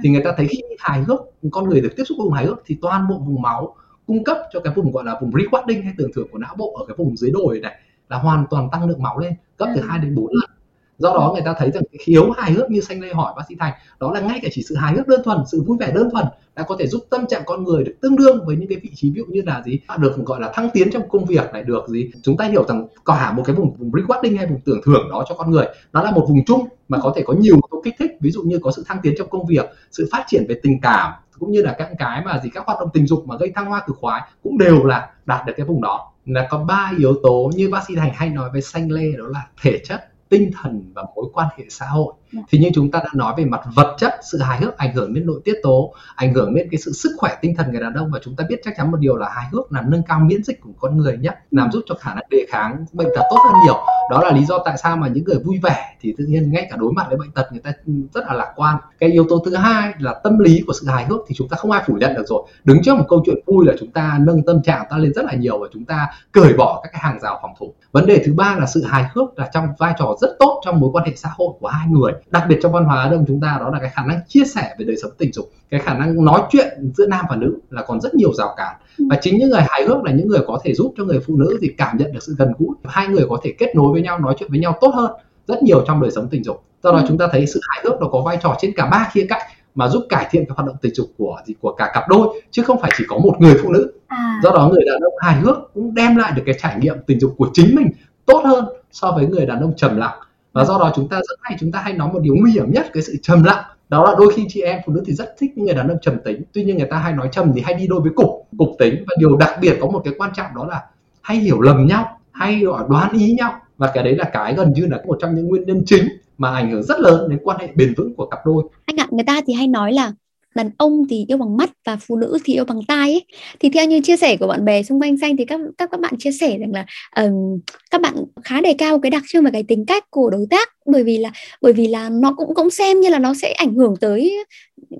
Thì 0.03 0.09
người 0.09 0.21
ta 0.23 0.33
thấy 0.37 0.47
khi 0.47 0.61
hài 0.79 1.03
hước 1.03 1.19
con 1.51 1.69
người 1.69 1.81
được 1.81 1.93
tiếp 1.95 2.03
xúc 2.03 2.17
với 2.17 2.25
vùng 2.25 2.33
hài 2.33 2.45
hước 2.45 2.63
thì 2.65 2.77
toàn 2.81 3.07
bộ 3.09 3.17
vùng 3.17 3.41
máu 3.41 3.75
cung 4.07 4.23
cấp 4.23 4.37
cho 4.53 4.59
cái 4.59 4.73
vùng 4.75 4.91
gọi 4.91 5.03
là 5.03 5.19
vùng 5.21 5.31
rewarding 5.31 5.83
hay 5.83 5.93
tưởng 5.97 6.11
thưởng 6.15 6.27
của 6.31 6.37
não 6.37 6.55
bộ 6.57 6.73
ở 6.73 6.85
cái 6.87 6.95
vùng 6.97 7.17
dưới 7.17 7.31
đồi 7.31 7.59
này 7.59 7.75
là 8.09 8.17
hoàn 8.17 8.45
toàn 8.49 8.69
tăng 8.71 8.89
lượng 8.89 9.03
máu 9.03 9.19
lên 9.19 9.33
gấp 9.57 9.65
từ 9.75 9.81
2 9.81 9.99
đến 9.99 10.15
4 10.15 10.27
lần 10.31 10.49
do 10.97 11.13
đó 11.13 11.31
người 11.33 11.43
ta 11.45 11.55
thấy 11.57 11.71
rằng 11.71 11.83
cái 11.91 11.99
khiếu 12.03 12.31
hài 12.31 12.51
hước 12.51 12.71
như 12.71 12.81
xanh 12.81 13.01
lê 13.01 13.13
hỏi 13.13 13.33
bác 13.37 13.43
sĩ 13.49 13.55
thành, 13.59 13.73
đó 13.99 14.11
là 14.11 14.19
ngay 14.19 14.39
cả 14.43 14.49
chỉ 14.51 14.63
sự 14.69 14.75
hài 14.75 14.93
hước 14.93 15.07
đơn 15.07 15.21
thuần, 15.23 15.37
sự 15.51 15.63
vui 15.67 15.77
vẻ 15.79 15.91
đơn 15.91 16.09
thuần 16.11 16.25
đã 16.55 16.63
có 16.63 16.75
thể 16.79 16.87
giúp 16.87 17.01
tâm 17.09 17.27
trạng 17.27 17.41
con 17.45 17.63
người 17.63 17.83
được 17.83 17.93
tương 18.01 18.15
đương 18.15 18.45
với 18.45 18.55
những 18.55 18.69
cái 18.69 18.77
vị 18.83 18.91
trí 18.95 19.09
ví 19.09 19.17
dụ 19.17 19.25
như 19.25 19.41
là 19.45 19.61
gì? 19.65 19.79
Được 19.97 20.15
gọi 20.17 20.41
là 20.41 20.51
thăng 20.53 20.69
tiến 20.73 20.91
trong 20.91 21.09
công 21.09 21.25
việc 21.25 21.53
này, 21.53 21.63
được 21.63 21.87
gì? 21.87 22.11
Chúng 22.23 22.37
ta 22.37 22.45
hiểu 22.45 22.65
rằng 22.67 22.87
cả 23.05 23.31
một 23.31 23.43
cái 23.45 23.55
vùng 23.55 23.75
vùng 23.75 23.91
rewarding 23.91 24.37
hay 24.37 24.45
vùng 24.45 24.59
tưởng 24.65 24.81
thưởng 24.85 25.07
đó 25.11 25.25
cho 25.29 25.35
con 25.35 25.51
người, 25.51 25.65
nó 25.93 26.03
là 26.03 26.11
một 26.11 26.25
vùng 26.29 26.45
chung 26.45 26.67
mà 26.89 26.99
có 27.03 27.13
thể 27.15 27.23
có 27.25 27.33
nhiều 27.33 27.55
yếu 27.71 27.81
kích 27.83 27.95
thích, 27.99 28.11
ví 28.21 28.31
dụ 28.31 28.41
như 28.43 28.59
có 28.63 28.71
sự 28.71 28.83
thăng 28.87 28.97
tiến 29.03 29.13
trong 29.17 29.29
công 29.29 29.45
việc, 29.45 29.65
sự 29.91 30.09
phát 30.11 30.23
triển 30.27 30.45
về 30.49 30.59
tình 30.63 30.81
cảm, 30.81 31.11
cũng 31.39 31.51
như 31.51 31.61
là 31.61 31.75
các 31.77 31.89
cái 31.99 32.21
mà 32.25 32.39
gì, 32.43 32.49
các 32.53 32.65
hoạt 32.65 32.79
động 32.79 32.89
tình 32.93 33.07
dục 33.07 33.23
mà 33.27 33.37
gây 33.37 33.51
thăng 33.55 33.65
hoa 33.65 33.83
cực 33.87 33.97
khoái 33.97 34.21
cũng 34.43 34.57
đều 34.57 34.85
là 34.85 35.09
đạt 35.25 35.45
được 35.45 35.53
cái 35.57 35.65
vùng 35.65 35.81
đó. 35.81 36.11
Là 36.25 36.47
có 36.49 36.57
ba 36.57 36.91
yếu 36.97 37.13
tố 37.23 37.51
như 37.55 37.69
bác 37.69 37.85
sĩ 37.87 37.95
thành 37.95 38.11
hay 38.13 38.29
nói 38.29 38.49
về 38.53 38.61
xanh 38.61 38.91
lê, 38.91 39.11
đó 39.17 39.25
là 39.27 39.47
thể 39.61 39.81
chất 39.85 40.12
tinh 40.33 40.51
thần 40.61 40.91
và 40.95 41.03
mối 41.15 41.25
quan 41.33 41.47
hệ 41.57 41.65
xã 41.69 41.85
hội. 41.85 42.13
Dạ. 42.33 42.41
thì 42.49 42.59
như 42.59 42.69
chúng 42.73 42.91
ta 42.91 42.99
đã 42.99 43.09
nói 43.13 43.33
về 43.37 43.45
mặt 43.45 43.61
vật 43.75 43.95
chất, 43.97 44.13
sự 44.31 44.37
hài 44.37 44.59
hước 44.59 44.77
ảnh 44.77 44.93
hưởng 44.93 45.13
đến 45.13 45.25
nội 45.25 45.41
tiết 45.45 45.53
tố, 45.63 45.93
ảnh 46.15 46.33
hưởng 46.33 46.55
đến 46.55 46.67
cái 46.71 46.79
sự 46.79 46.91
sức 46.91 47.09
khỏe 47.17 47.37
tinh 47.41 47.55
thần 47.55 47.71
người 47.71 47.81
đàn 47.81 47.93
ông 47.93 48.11
và 48.11 48.19
chúng 48.23 48.35
ta 48.35 48.45
biết 48.49 48.61
chắc 48.63 48.73
chắn 48.77 48.91
một 48.91 48.97
điều 48.99 49.17
là 49.17 49.29
hài 49.29 49.45
hước 49.51 49.71
làm 49.71 49.91
nâng 49.91 50.03
cao 50.03 50.19
miễn 50.19 50.43
dịch 50.43 50.61
của 50.61 50.69
con 50.79 50.97
người 50.97 51.17
nhất 51.17 51.39
làm 51.51 51.71
giúp 51.71 51.83
cho 51.85 51.95
khả 51.95 52.13
năng 52.13 52.23
đề 52.29 52.45
kháng 52.49 52.85
bệnh 52.93 53.07
tật 53.15 53.21
tốt 53.29 53.37
hơn 53.45 53.53
nhiều. 53.65 53.75
Đó 54.11 54.21
là 54.23 54.31
lý 54.31 54.45
do 54.45 54.59
tại 54.65 54.77
sao 54.77 54.97
mà 54.97 55.07
những 55.07 55.23
người 55.23 55.39
vui 55.39 55.59
vẻ 55.63 55.95
thì 56.01 56.13
tự 56.17 56.25
nhiên 56.25 56.51
ngay 56.51 56.67
cả 56.69 56.75
đối 56.79 56.93
mặt 56.93 57.05
với 57.09 57.17
bệnh 57.17 57.31
tật 57.31 57.51
người 57.51 57.61
ta 57.61 57.71
rất 58.13 58.23
là 58.27 58.33
lạc 58.33 58.53
quan. 58.55 58.77
Cái 58.99 59.09
yếu 59.09 59.25
tố 59.29 59.43
thứ 59.45 59.55
hai 59.55 59.93
là 59.99 60.19
tâm 60.23 60.39
lý 60.39 60.63
của 60.67 60.73
sự 60.73 60.87
hài 60.87 61.05
hước 61.05 61.19
thì 61.27 61.35
chúng 61.35 61.47
ta 61.49 61.57
không 61.57 61.71
ai 61.71 61.83
phủ 61.87 61.93
nhận 61.93 62.13
được 62.13 62.23
rồi. 62.27 62.43
Đứng 62.63 62.83
trước 62.83 62.95
một 62.95 63.05
câu 63.09 63.23
chuyện 63.25 63.35
vui 63.45 63.65
là 63.65 63.73
chúng 63.79 63.91
ta 63.91 64.19
nâng 64.21 64.43
tâm 64.43 64.61
trạng 64.61 64.85
ta 64.89 64.97
lên 64.97 65.13
rất 65.13 65.25
là 65.25 65.33
nhiều 65.33 65.59
và 65.59 65.67
chúng 65.73 65.85
ta 65.85 66.09
cởi 66.31 66.53
bỏ 66.53 66.79
các 66.83 66.89
cái 66.93 67.01
hàng 67.03 67.19
rào 67.19 67.39
phòng 67.41 67.51
thủ. 67.59 67.73
Vấn 67.91 68.05
đề 68.05 68.23
thứ 68.25 68.33
ba 68.33 68.55
là 68.59 68.65
sự 68.65 68.83
hài 68.83 69.03
hước 69.13 69.39
là 69.39 69.49
trong 69.53 69.67
vai 69.79 69.93
trò 69.99 70.15
rất 70.21 70.35
tốt 70.39 70.61
trong 70.65 70.79
mối 70.79 70.89
quan 70.93 71.05
hệ 71.05 71.13
xã 71.15 71.29
hội 71.37 71.49
của 71.59 71.67
hai 71.67 71.87
người 71.87 72.11
đặc 72.31 72.43
biệt 72.49 72.59
trong 72.63 72.71
văn 72.71 72.85
hóa 72.85 73.09
Đông 73.11 73.25
chúng 73.27 73.41
ta 73.41 73.57
đó 73.59 73.69
là 73.69 73.79
cái 73.79 73.89
khả 73.89 74.05
năng 74.05 74.19
chia 74.27 74.43
sẻ 74.45 74.75
về 74.79 74.85
đời 74.85 74.97
sống 74.97 75.11
tình 75.17 75.33
dục 75.33 75.51
cái 75.73 75.81
khả 75.81 75.93
năng 75.93 76.25
nói 76.25 76.41
chuyện 76.49 76.91
giữa 76.97 77.07
nam 77.07 77.25
và 77.29 77.35
nữ 77.35 77.59
là 77.69 77.83
còn 77.87 78.01
rất 78.01 78.15
nhiều 78.15 78.33
rào 78.33 78.53
cản. 78.57 78.75
Và 79.09 79.17
chính 79.21 79.37
những 79.37 79.49
người 79.49 79.61
hài 79.61 79.83
hước 79.85 80.03
là 80.03 80.11
những 80.11 80.27
người 80.27 80.39
có 80.47 80.59
thể 80.63 80.73
giúp 80.73 80.93
cho 80.97 81.03
người 81.03 81.19
phụ 81.27 81.35
nữ 81.35 81.57
thì 81.61 81.67
cảm 81.77 81.97
nhận 81.97 82.11
được 82.13 82.19
sự 82.23 82.35
gần 82.37 82.53
gũi. 82.57 82.75
Hai 82.85 83.07
người 83.07 83.25
có 83.29 83.39
thể 83.43 83.53
kết 83.57 83.75
nối 83.75 83.93
với 83.93 84.01
nhau 84.01 84.19
nói 84.19 84.35
chuyện 84.39 84.49
với 84.49 84.59
nhau 84.59 84.77
tốt 84.81 84.91
hơn 84.95 85.11
rất 85.47 85.63
nhiều 85.63 85.83
trong 85.87 86.01
đời 86.01 86.11
sống 86.11 86.27
tình 86.31 86.43
dục. 86.43 86.63
Do 86.83 86.91
đó 86.91 87.01
chúng 87.07 87.17
ta 87.17 87.27
thấy 87.31 87.45
sự 87.47 87.59
hài 87.69 87.83
hước 87.83 88.01
nó 88.01 88.07
có 88.07 88.21
vai 88.21 88.37
trò 88.43 88.55
trên 88.59 88.73
cả 88.75 88.85
ba 88.85 89.09
khía 89.11 89.25
cạnh 89.29 89.41
mà 89.75 89.87
giúp 89.87 90.05
cải 90.09 90.27
thiện 90.31 90.45
cái 90.45 90.55
hoạt 90.55 90.67
động 90.67 90.75
tình 90.81 90.93
dục 90.95 91.07
của 91.17 91.41
gì 91.45 91.53
của 91.61 91.73
cả 91.73 91.91
cặp 91.93 92.03
đôi 92.09 92.41
chứ 92.51 92.63
không 92.63 92.81
phải 92.81 92.91
chỉ 92.97 93.03
có 93.07 93.17
một 93.17 93.35
người 93.39 93.55
phụ 93.63 93.71
nữ. 93.71 93.91
À, 94.07 94.39
do 94.43 94.51
đó 94.51 94.69
người 94.73 94.83
đàn 94.85 95.01
ông 95.01 95.13
hài 95.19 95.35
hước 95.35 95.57
cũng 95.73 95.93
đem 95.93 96.15
lại 96.15 96.31
được 96.35 96.43
cái 96.45 96.55
trải 96.61 96.77
nghiệm 96.79 96.95
tình 97.07 97.19
dục 97.19 97.33
của 97.37 97.49
chính 97.53 97.75
mình 97.75 97.87
tốt 98.25 98.41
hơn 98.45 98.65
so 98.91 99.11
với 99.11 99.27
người 99.27 99.45
đàn 99.45 99.61
ông 99.61 99.73
trầm 99.75 99.97
lặng 99.97 100.17
và 100.53 100.65
do 100.65 100.77
đó 100.79 100.91
chúng 100.95 101.09
ta 101.09 101.17
rất 101.17 101.39
hay, 101.41 101.57
chúng 101.59 101.71
ta 101.71 101.79
hay 101.79 101.93
nói 101.93 102.13
một 102.13 102.19
điều 102.21 102.35
nguy 102.35 102.51
hiểm 102.51 102.71
nhất, 102.71 102.85
cái 102.93 103.03
sự 103.03 103.15
trầm 103.21 103.43
lặng. 103.43 103.63
Đó 103.89 104.03
là 104.03 104.15
đôi 104.17 104.33
khi 104.35 104.45
chị 104.49 104.61
em 104.61 104.79
phụ 104.85 104.93
nữ 104.93 105.03
thì 105.05 105.13
rất 105.13 105.35
thích 105.39 105.51
những 105.55 105.65
người 105.65 105.75
đàn 105.75 105.87
ông 105.87 105.97
trầm 106.01 106.17
tính. 106.25 106.41
Tuy 106.53 106.63
nhiên 106.63 106.77
người 106.77 106.87
ta 106.87 106.97
hay 106.97 107.13
nói 107.13 107.29
trầm 107.31 107.51
thì 107.55 107.61
hay 107.61 107.73
đi 107.73 107.87
đôi 107.87 108.01
với 108.01 108.11
cục 108.15 108.47
cục 108.57 108.69
tính. 108.79 109.03
Và 109.07 109.15
điều 109.19 109.37
đặc 109.37 109.57
biệt 109.61 109.77
có 109.81 109.87
một 109.87 110.01
cái 110.05 110.13
quan 110.17 110.31
trọng 110.35 110.47
đó 110.55 110.65
là 110.65 110.81
hay 111.21 111.37
hiểu 111.37 111.61
lầm 111.61 111.87
nhau, 111.87 112.19
hay 112.31 112.59
gọi 112.59 112.83
đoán 112.89 113.13
ý 113.13 113.33
nhau. 113.33 113.53
Và 113.77 113.91
cái 113.93 114.03
đấy 114.03 114.15
là 114.15 114.29
cái 114.33 114.53
gần 114.53 114.73
như 114.73 114.85
là 114.85 115.01
một 115.05 115.17
trong 115.21 115.35
những 115.35 115.47
nguyên 115.47 115.63
nhân 115.65 115.83
chính 115.85 116.07
mà 116.37 116.51
ảnh 116.55 116.71
hưởng 116.71 116.83
rất 116.83 116.99
lớn 116.99 117.29
đến 117.29 117.39
quan 117.43 117.57
hệ 117.59 117.67
bền 117.75 117.93
vững 117.97 118.15
của 118.15 118.25
cặp 118.25 118.39
đôi. 118.45 118.63
Anh 118.85 118.97
ạ, 118.97 119.07
người 119.11 119.23
ta 119.27 119.41
thì 119.47 119.53
hay 119.53 119.67
nói 119.67 119.93
là 119.93 120.11
đàn 120.55 120.69
ông 120.77 121.07
thì 121.09 121.25
yêu 121.27 121.37
bằng 121.37 121.57
mắt 121.57 121.71
và 121.85 121.97
phụ 122.01 122.15
nữ 122.15 122.37
thì 122.43 122.53
yêu 122.53 122.65
bằng 122.65 122.79
tai 122.87 123.11
ấy. 123.11 123.25
thì 123.59 123.69
theo 123.69 123.85
như 123.85 124.01
chia 124.01 124.17
sẻ 124.17 124.37
của 124.37 124.47
bạn 124.47 124.65
bè 124.65 124.83
xung 124.83 125.01
quanh 125.01 125.17
xanh 125.17 125.37
thì 125.37 125.45
các 125.45 125.59
các 125.77 125.89
các 125.91 125.99
bạn 125.99 126.13
chia 126.19 126.31
sẻ 126.31 126.57
rằng 126.57 126.71
là 126.71 126.85
um, 127.15 127.59
các 127.91 128.01
bạn 128.01 128.15
khá 128.43 128.61
đề 128.61 128.73
cao 128.73 128.99
cái 128.99 129.09
đặc 129.09 129.23
trưng 129.27 129.43
và 129.43 129.49
cái 129.49 129.63
tính 129.63 129.85
cách 129.85 130.11
của 130.11 130.29
đối 130.29 130.45
tác 130.49 130.69
bởi 130.85 131.03
vì 131.03 131.17
là 131.17 131.31
bởi 131.61 131.73
vì 131.73 131.87
là 131.87 132.09
nó 132.09 132.33
cũng 132.37 132.55
cũng 132.55 132.69
xem 132.69 132.99
như 132.99 133.09
là 133.09 133.19
nó 133.19 133.33
sẽ 133.33 133.51
ảnh 133.51 133.73
hưởng 133.73 133.95
tới 134.01 134.45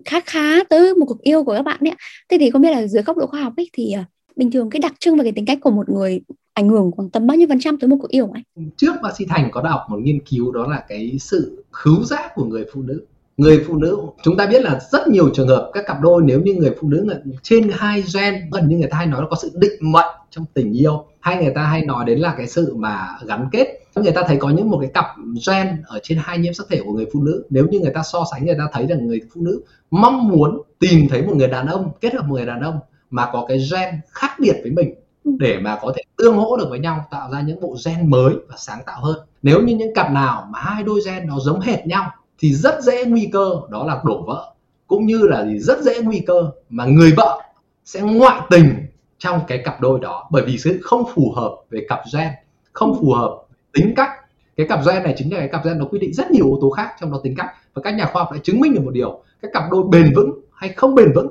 khá 0.06 0.20
khá 0.20 0.64
tới 0.64 0.96
một 0.96 1.06
cuộc 1.06 1.22
yêu 1.22 1.44
của 1.44 1.54
các 1.54 1.62
bạn 1.62 1.80
ấy 1.80 1.96
thế 2.30 2.38
thì 2.38 2.50
không 2.50 2.62
biết 2.62 2.72
là 2.72 2.88
dưới 2.88 3.04
góc 3.04 3.18
độ 3.18 3.28
khoa 3.28 3.42
học 3.42 3.54
ấy 3.58 3.70
thì 3.74 3.94
uh, 4.00 4.06
bình 4.36 4.52
thường 4.52 4.70
cái 4.70 4.80
đặc 4.80 4.94
trưng 5.00 5.18
và 5.18 5.24
cái 5.24 5.32
tính 5.32 5.46
cách 5.46 5.58
của 5.62 5.72
một 5.72 5.90
người 5.90 6.22
ảnh 6.54 6.70
hưởng 6.70 6.92
khoảng 6.92 7.10
tầm 7.10 7.28
bao 7.28 7.38
nhiêu 7.38 7.48
phần 7.50 7.60
trăm 7.60 7.78
tới 7.78 7.88
một 7.88 7.98
cuộc 8.02 8.12
yêu 8.12 8.28
của 8.28 8.34
anh? 8.34 8.70
Trước 8.78 8.94
bác 9.04 9.10
sĩ 9.18 9.26
Thành 9.30 9.50
có 9.52 9.62
đọc 9.62 9.82
một 9.90 9.98
nghiên 10.02 10.20
cứu 10.26 10.52
đó 10.52 10.68
là 10.68 10.84
cái 10.88 11.18
sự 11.20 11.66
khứu 11.72 12.04
giác 12.04 12.32
của 12.36 12.46
người 12.46 12.66
phụ 12.74 12.82
nữ 12.82 13.06
người 13.38 13.64
phụ 13.68 13.78
nữ 13.78 13.98
chúng 14.24 14.38
ta 14.38 14.46
biết 14.46 14.62
là 14.62 14.80
rất 14.92 15.08
nhiều 15.08 15.30
trường 15.34 15.48
hợp 15.48 15.72
các 15.74 15.84
cặp 15.88 16.02
đôi 16.02 16.22
nếu 16.26 16.42
như 16.42 16.54
người 16.54 16.76
phụ 16.82 16.90
nữ 16.90 17.08
trên 17.44 17.70
hai 17.74 18.04
gen 18.16 18.50
gần 18.52 18.68
như 18.68 18.78
người 18.78 18.88
ta 18.88 18.98
hay 18.98 19.06
nói 19.06 19.22
là 19.22 19.28
có 19.30 19.38
sự 19.42 19.52
định 19.54 19.92
mệnh 19.92 20.16
trong 20.30 20.46
tình 20.54 20.74
yêu. 20.74 21.06
Hay 21.20 21.44
người 21.44 21.54
ta 21.56 21.64
hay 21.64 21.86
nói 21.86 22.06
đến 22.06 22.20
là 22.20 22.34
cái 22.38 22.48
sự 22.48 22.76
mà 22.76 23.08
gắn 23.26 23.50
kết. 23.52 23.68
Người 23.96 24.12
ta 24.12 24.24
thấy 24.28 24.38
có 24.38 24.50
những 24.50 24.70
một 24.70 24.78
cái 24.82 24.92
cặp 24.94 25.06
gen 25.48 25.84
ở 25.86 26.00
trên 26.04 26.18
hai 26.22 26.38
nhiễm 26.38 26.54
sắc 26.54 26.68
thể 26.70 26.82
của 26.86 26.94
người 26.94 27.06
phụ 27.14 27.24
nữ. 27.24 27.46
Nếu 27.50 27.68
như 27.68 27.80
người 27.80 27.94
ta 27.94 28.04
so 28.04 28.24
sánh 28.32 28.46
người 28.46 28.56
ta 28.58 28.68
thấy 28.74 28.88
rằng 28.88 29.08
người 29.08 29.22
phụ 29.34 29.42
nữ 29.42 29.62
mong 29.92 30.28
muốn 30.28 30.62
tìm 30.80 31.08
thấy 31.10 31.22
một 31.22 31.36
người 31.36 31.48
đàn 31.48 31.68
ông 31.68 31.92
kết 32.02 32.14
hợp 32.14 32.26
một 32.28 32.36
người 32.36 32.46
đàn 32.46 32.62
ông 32.62 32.80
mà 33.10 33.30
có 33.34 33.46
cái 33.48 33.58
gen 33.72 33.90
khác 34.10 34.32
biệt 34.40 34.56
với 34.62 34.72
mình 34.72 34.94
ừ. 35.24 35.32
để 35.40 35.60
mà 35.60 35.80
có 35.82 35.94
thể 35.96 36.02
tương 36.18 36.36
hỗ 36.36 36.58
được 36.58 36.68
với 36.70 36.80
nhau 36.80 37.06
tạo 37.12 37.30
ra 37.32 37.42
những 37.42 37.62
bộ 37.62 37.76
gen 37.86 38.10
mới 38.10 38.34
và 38.48 38.56
sáng 38.58 38.80
tạo 38.86 39.02
hơn. 39.02 39.18
Nếu 39.42 39.62
như 39.62 39.76
những 39.76 39.94
cặp 39.96 40.12
nào 40.12 40.48
mà 40.50 40.60
hai 40.60 40.84
đôi 40.84 41.02
gen 41.06 41.28
nó 41.28 41.40
giống 41.40 41.60
hệt 41.60 41.88
nhau 41.88 42.12
thì 42.40 42.54
rất 42.54 42.82
dễ 42.82 43.06
nguy 43.06 43.30
cơ 43.34 43.52
đó 43.70 43.86
là 43.86 44.02
đổ 44.06 44.24
vỡ. 44.28 44.54
Cũng 44.88 45.06
như 45.06 45.18
là 45.18 45.46
gì, 45.46 45.60
rất 45.60 45.82
dễ 45.82 46.02
nguy 46.02 46.20
cơ 46.20 46.52
mà 46.70 46.86
người 46.86 47.14
vợ 47.18 47.42
sẽ 47.86 48.02
ngoại 48.02 48.42
tình 48.50 48.76
trong 49.18 49.40
cái 49.48 49.62
cặp 49.66 49.82
đôi 49.82 50.00
đó. 50.00 50.28
Bởi 50.32 50.44
vì 50.46 50.58
sự 50.58 50.80
không 50.84 51.04
phù 51.16 51.34
hợp 51.36 51.56
về 51.70 51.86
cặp 51.90 52.00
gen, 52.14 52.30
không 52.72 52.98
phù 53.02 53.14
hợp 53.14 53.42
tính 53.74 53.94
cách. 53.96 54.10
Cái 54.58 54.68
cặp 54.70 54.80
gen 54.86 55.04
này 55.04 55.14
chính 55.18 55.34
là 55.34 55.40
cái 55.40 55.50
cặp 55.52 55.66
gen 55.66 55.80
nó 55.80 55.86
quy 55.86 56.00
định 56.00 56.14
rất 56.14 56.32
nhiều 56.32 56.46
yếu 56.46 56.58
tố 56.62 56.70
khác 56.70 56.90
trong 57.02 57.12
đó 57.12 57.20
tính 57.24 57.36
cách. 57.38 57.48
Và 57.74 57.82
các 57.82 57.96
nhà 57.96 58.10
khoa 58.14 58.24
học 58.24 58.32
đã 58.32 58.40
chứng 58.44 58.60
minh 58.60 58.74
được 58.74 58.82
một 58.84 58.92
điều, 58.94 59.24
cái 59.42 59.52
cặp 59.54 59.64
đôi 59.72 59.84
bền 59.90 60.14
vững 60.16 60.32
hay 60.54 60.70
không 60.70 60.96
bền 60.96 61.12
vững 61.16 61.28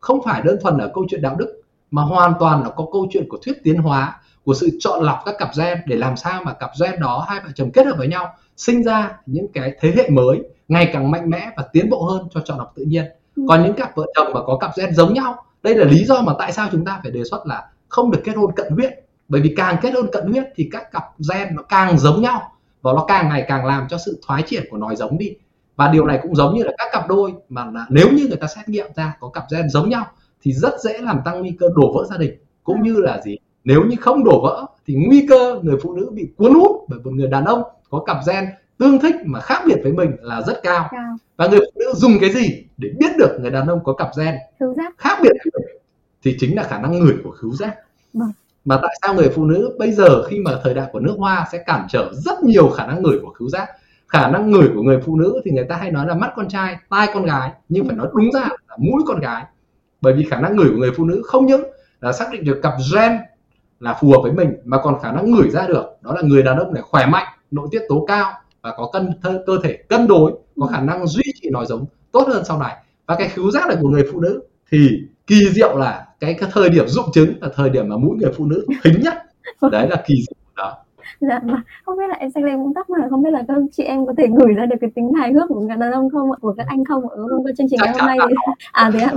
không 0.00 0.22
phải 0.24 0.42
đơn 0.42 0.58
thuần 0.62 0.76
là 0.76 0.88
câu 0.94 1.04
chuyện 1.10 1.22
đạo 1.22 1.36
đức, 1.38 1.62
mà 1.90 2.02
hoàn 2.02 2.32
toàn 2.40 2.62
là 2.62 2.70
có 2.70 2.86
câu 2.92 3.06
chuyện 3.10 3.28
của 3.28 3.38
thuyết 3.42 3.54
tiến 3.64 3.76
hóa, 3.76 4.20
của 4.44 4.54
sự 4.54 4.68
chọn 4.80 5.02
lọc 5.02 5.18
các 5.24 5.34
cặp 5.38 5.50
gen 5.58 5.78
để 5.86 5.96
làm 5.96 6.16
sao 6.16 6.42
mà 6.42 6.52
cặp 6.52 6.70
gen 6.80 7.00
đó 7.00 7.26
hai 7.28 7.40
vợ 7.40 7.50
chồng 7.54 7.70
kết 7.70 7.86
hợp 7.86 7.94
với 7.98 8.08
nhau 8.08 8.34
sinh 8.56 8.82
ra 8.82 9.18
những 9.26 9.46
cái 9.52 9.74
thế 9.80 9.92
hệ 9.96 10.08
mới 10.10 10.42
ngày 10.68 10.90
càng 10.92 11.10
mạnh 11.10 11.30
mẽ 11.30 11.50
và 11.56 11.64
tiến 11.72 11.90
bộ 11.90 12.02
hơn 12.02 12.28
cho 12.30 12.40
chọn 12.44 12.58
lọc 12.58 12.72
tự 12.76 12.84
nhiên. 12.84 13.04
Ừ. 13.36 13.42
còn 13.48 13.62
những 13.62 13.74
cặp 13.74 13.96
vợ 13.96 14.06
chồng 14.16 14.32
mà 14.34 14.40
có 14.46 14.58
cặp 14.58 14.70
gen 14.76 14.94
giống 14.94 15.14
nhau. 15.14 15.44
Đây 15.62 15.74
là 15.74 15.84
lý 15.84 16.04
do 16.04 16.22
mà 16.22 16.32
tại 16.38 16.52
sao 16.52 16.68
chúng 16.72 16.84
ta 16.84 17.00
phải 17.02 17.10
đề 17.10 17.24
xuất 17.24 17.46
là 17.46 17.68
không 17.88 18.10
được 18.10 18.20
kết 18.24 18.36
hôn 18.36 18.52
cận 18.56 18.72
huyết. 18.72 18.92
Bởi 19.28 19.40
vì 19.40 19.54
càng 19.56 19.76
kết 19.82 19.90
hôn 19.90 20.06
cận 20.12 20.32
huyết 20.32 20.44
thì 20.54 20.68
các 20.72 20.92
cặp 20.92 21.04
gen 21.30 21.48
nó 21.54 21.62
càng 21.62 21.98
giống 21.98 22.22
nhau 22.22 22.42
và 22.82 22.92
nó 22.92 23.04
càng 23.08 23.28
ngày 23.28 23.44
càng 23.48 23.66
làm 23.66 23.86
cho 23.88 23.98
sự 23.98 24.20
thoái 24.26 24.42
triển 24.42 24.64
của 24.70 24.76
nòi 24.76 24.96
giống 24.96 25.18
đi. 25.18 25.34
Và 25.76 25.88
điều 25.88 26.06
này 26.06 26.18
cũng 26.22 26.34
giống 26.34 26.54
như 26.54 26.62
là 26.62 26.72
các 26.78 26.88
cặp 26.92 27.08
đôi 27.08 27.32
mà 27.48 27.70
là 27.74 27.86
nếu 27.88 28.08
như 28.12 28.26
người 28.28 28.36
ta 28.36 28.46
xét 28.56 28.68
nghiệm 28.68 28.86
ra 28.96 29.16
có 29.20 29.28
cặp 29.28 29.44
gen 29.50 29.68
giống 29.68 29.88
nhau 29.88 30.06
thì 30.42 30.52
rất 30.52 30.72
dễ 30.80 30.98
làm 30.98 31.20
tăng 31.24 31.40
nguy 31.40 31.56
cơ 31.60 31.66
đổ 31.74 31.92
vỡ 31.94 32.04
gia 32.10 32.16
đình 32.16 32.34
cũng 32.64 32.82
như 32.82 32.96
là 32.96 33.20
gì 33.24 33.36
nếu 33.66 33.84
như 33.84 33.96
không 34.00 34.24
đổ 34.24 34.42
vỡ 34.42 34.66
thì 34.86 34.94
nguy 34.94 35.26
cơ 35.28 35.60
người 35.62 35.76
phụ 35.82 35.92
nữ 35.92 36.10
bị 36.12 36.28
cuốn 36.36 36.54
hút 36.54 36.86
bởi 36.88 37.00
một 37.04 37.10
người 37.14 37.28
đàn 37.28 37.44
ông 37.44 37.62
có 37.90 38.04
cặp 38.06 38.16
gen 38.26 38.44
tương 38.78 38.98
thích 39.00 39.14
mà 39.24 39.40
khác 39.40 39.62
biệt 39.66 39.76
với 39.82 39.92
mình 39.92 40.10
là 40.20 40.42
rất 40.42 40.60
cao, 40.62 40.90
và 41.36 41.46
người 41.46 41.60
phụ 41.60 41.80
nữ 41.80 41.92
dùng 41.94 42.12
cái 42.20 42.30
gì 42.30 42.64
để 42.76 42.88
biết 42.98 43.10
được 43.18 43.38
người 43.40 43.50
đàn 43.50 43.66
ông 43.66 43.84
có 43.84 43.92
cặp 43.92 44.10
gen 44.18 44.34
khác 44.98 45.18
biệt 45.22 45.32
thì 46.22 46.36
chính 46.38 46.56
là 46.56 46.62
khả 46.62 46.78
năng 46.80 46.98
người 46.98 47.14
của 47.24 47.30
khứu 47.30 47.52
giác. 47.52 47.76
Vâng. 48.12 48.32
mà 48.64 48.78
tại 48.82 48.96
sao 49.02 49.14
người 49.14 49.28
phụ 49.34 49.44
nữ 49.44 49.76
bây 49.78 49.92
giờ 49.92 50.22
khi 50.28 50.38
mà 50.38 50.50
thời 50.64 50.74
đại 50.74 50.86
của 50.92 51.00
nước 51.00 51.14
hoa 51.18 51.46
sẽ 51.52 51.58
cản 51.66 51.86
trở 51.88 52.12
rất 52.12 52.42
nhiều 52.42 52.68
khả 52.68 52.86
năng 52.86 53.02
người 53.02 53.18
của 53.22 53.30
khứu 53.30 53.48
giác? 53.48 53.68
Khả 54.08 54.28
năng 54.28 54.50
người 54.50 54.68
của 54.74 54.82
người 54.82 55.00
phụ 55.00 55.16
nữ 55.16 55.40
thì 55.44 55.50
người 55.50 55.66
ta 55.68 55.76
hay 55.76 55.90
nói 55.90 56.06
là 56.06 56.14
mắt 56.14 56.32
con 56.36 56.48
trai 56.48 56.76
tai 56.90 57.08
con 57.14 57.24
gái 57.24 57.50
nhưng 57.68 57.86
phải 57.86 57.96
nói 57.96 58.08
đúng 58.14 58.32
ra 58.32 58.48
là 58.68 58.76
mũi 58.78 59.02
con 59.06 59.20
gái. 59.20 59.44
Bởi 60.00 60.12
vì 60.12 60.24
khả 60.24 60.40
năng 60.40 60.56
người 60.56 60.68
của 60.70 60.76
người 60.76 60.90
phụ 60.96 61.04
nữ 61.04 61.22
không 61.24 61.46
những 61.46 61.62
là 62.00 62.12
xác 62.12 62.26
định 62.32 62.44
được 62.44 62.60
cặp 62.62 62.72
gen 62.94 63.12
là 63.80 63.96
phù 64.00 64.10
hợp 64.10 64.18
với 64.22 64.32
mình 64.32 64.52
mà 64.64 64.78
còn 64.82 64.98
khả 65.02 65.12
năng 65.12 65.30
ngửi 65.30 65.50
ra 65.50 65.66
được. 65.66 65.84
Đó 66.02 66.14
là 66.14 66.22
người 66.22 66.42
đàn 66.42 66.58
ông 66.58 66.74
này 66.74 66.82
khỏe 66.82 67.06
mạnh 67.06 67.26
nội 67.50 67.68
tiết 67.70 67.82
tố 67.88 68.04
cao 68.08 68.32
và 68.62 68.74
có 68.76 68.90
cân 68.92 69.10
cơ 69.46 69.58
thể 69.62 69.76
cân 69.76 70.06
đối 70.06 70.32
có 70.60 70.66
khả 70.66 70.80
năng 70.80 71.06
duy 71.06 71.32
trì 71.34 71.50
nòi 71.50 71.66
giống 71.66 71.84
tốt 72.12 72.24
hơn 72.28 72.44
sau 72.44 72.58
này. 72.58 72.76
Và 73.06 73.16
cái 73.18 73.28
khứu 73.28 73.50
giác 73.50 73.68
này 73.68 73.76
của 73.80 73.88
người 73.88 74.04
phụ 74.12 74.20
nữ 74.20 74.42
thì 74.72 74.88
kỳ 75.26 75.48
diệu 75.50 75.76
là 75.76 76.06
cái, 76.20 76.34
cái 76.34 76.50
thời 76.52 76.68
điểm 76.68 76.88
dụng 76.88 77.06
trứng 77.12 77.32
là 77.40 77.48
thời 77.54 77.70
điểm 77.70 77.88
mà 77.88 77.96
mũi 77.96 78.16
người 78.16 78.32
phụ 78.36 78.46
nữ 78.46 78.66
thính 78.84 79.00
nhất. 79.02 79.14
Đấy 79.72 79.88
là 79.88 80.02
kỳ 80.06 80.14
diệu 80.14 80.36
đó 80.56 80.76
dạ 81.20 81.40
mà 81.44 81.62
không 81.84 81.98
biết 81.98 82.04
là 82.08 82.14
em 82.14 82.30
lên 82.34 82.56
cũng 82.56 82.74
tắc 82.74 82.90
mà 82.90 82.98
không 83.10 83.22
biết 83.22 83.30
là 83.30 83.44
các 83.48 83.56
chị 83.72 83.82
em 83.82 84.06
có 84.06 84.14
thể 84.18 84.26
gửi 84.38 84.54
ra 84.54 84.66
được 84.66 84.76
cái 84.80 84.90
tính 84.94 85.12
hài 85.12 85.32
hước 85.32 85.48
của 85.48 85.60
người 85.60 85.76
đàn 85.76 85.92
ông 85.92 86.10
không 86.10 86.30
của 86.40 86.54
các 86.56 86.66
anh 86.68 86.84
không 86.84 87.08
ở 87.08 87.16
trong 87.30 87.44
chương 87.58 87.66
trình 87.70 87.80
ngày 87.82 87.94
hôm 87.98 88.06
nay 88.06 88.18
à 88.72 88.90
thế 88.92 89.00
ạ 89.00 89.12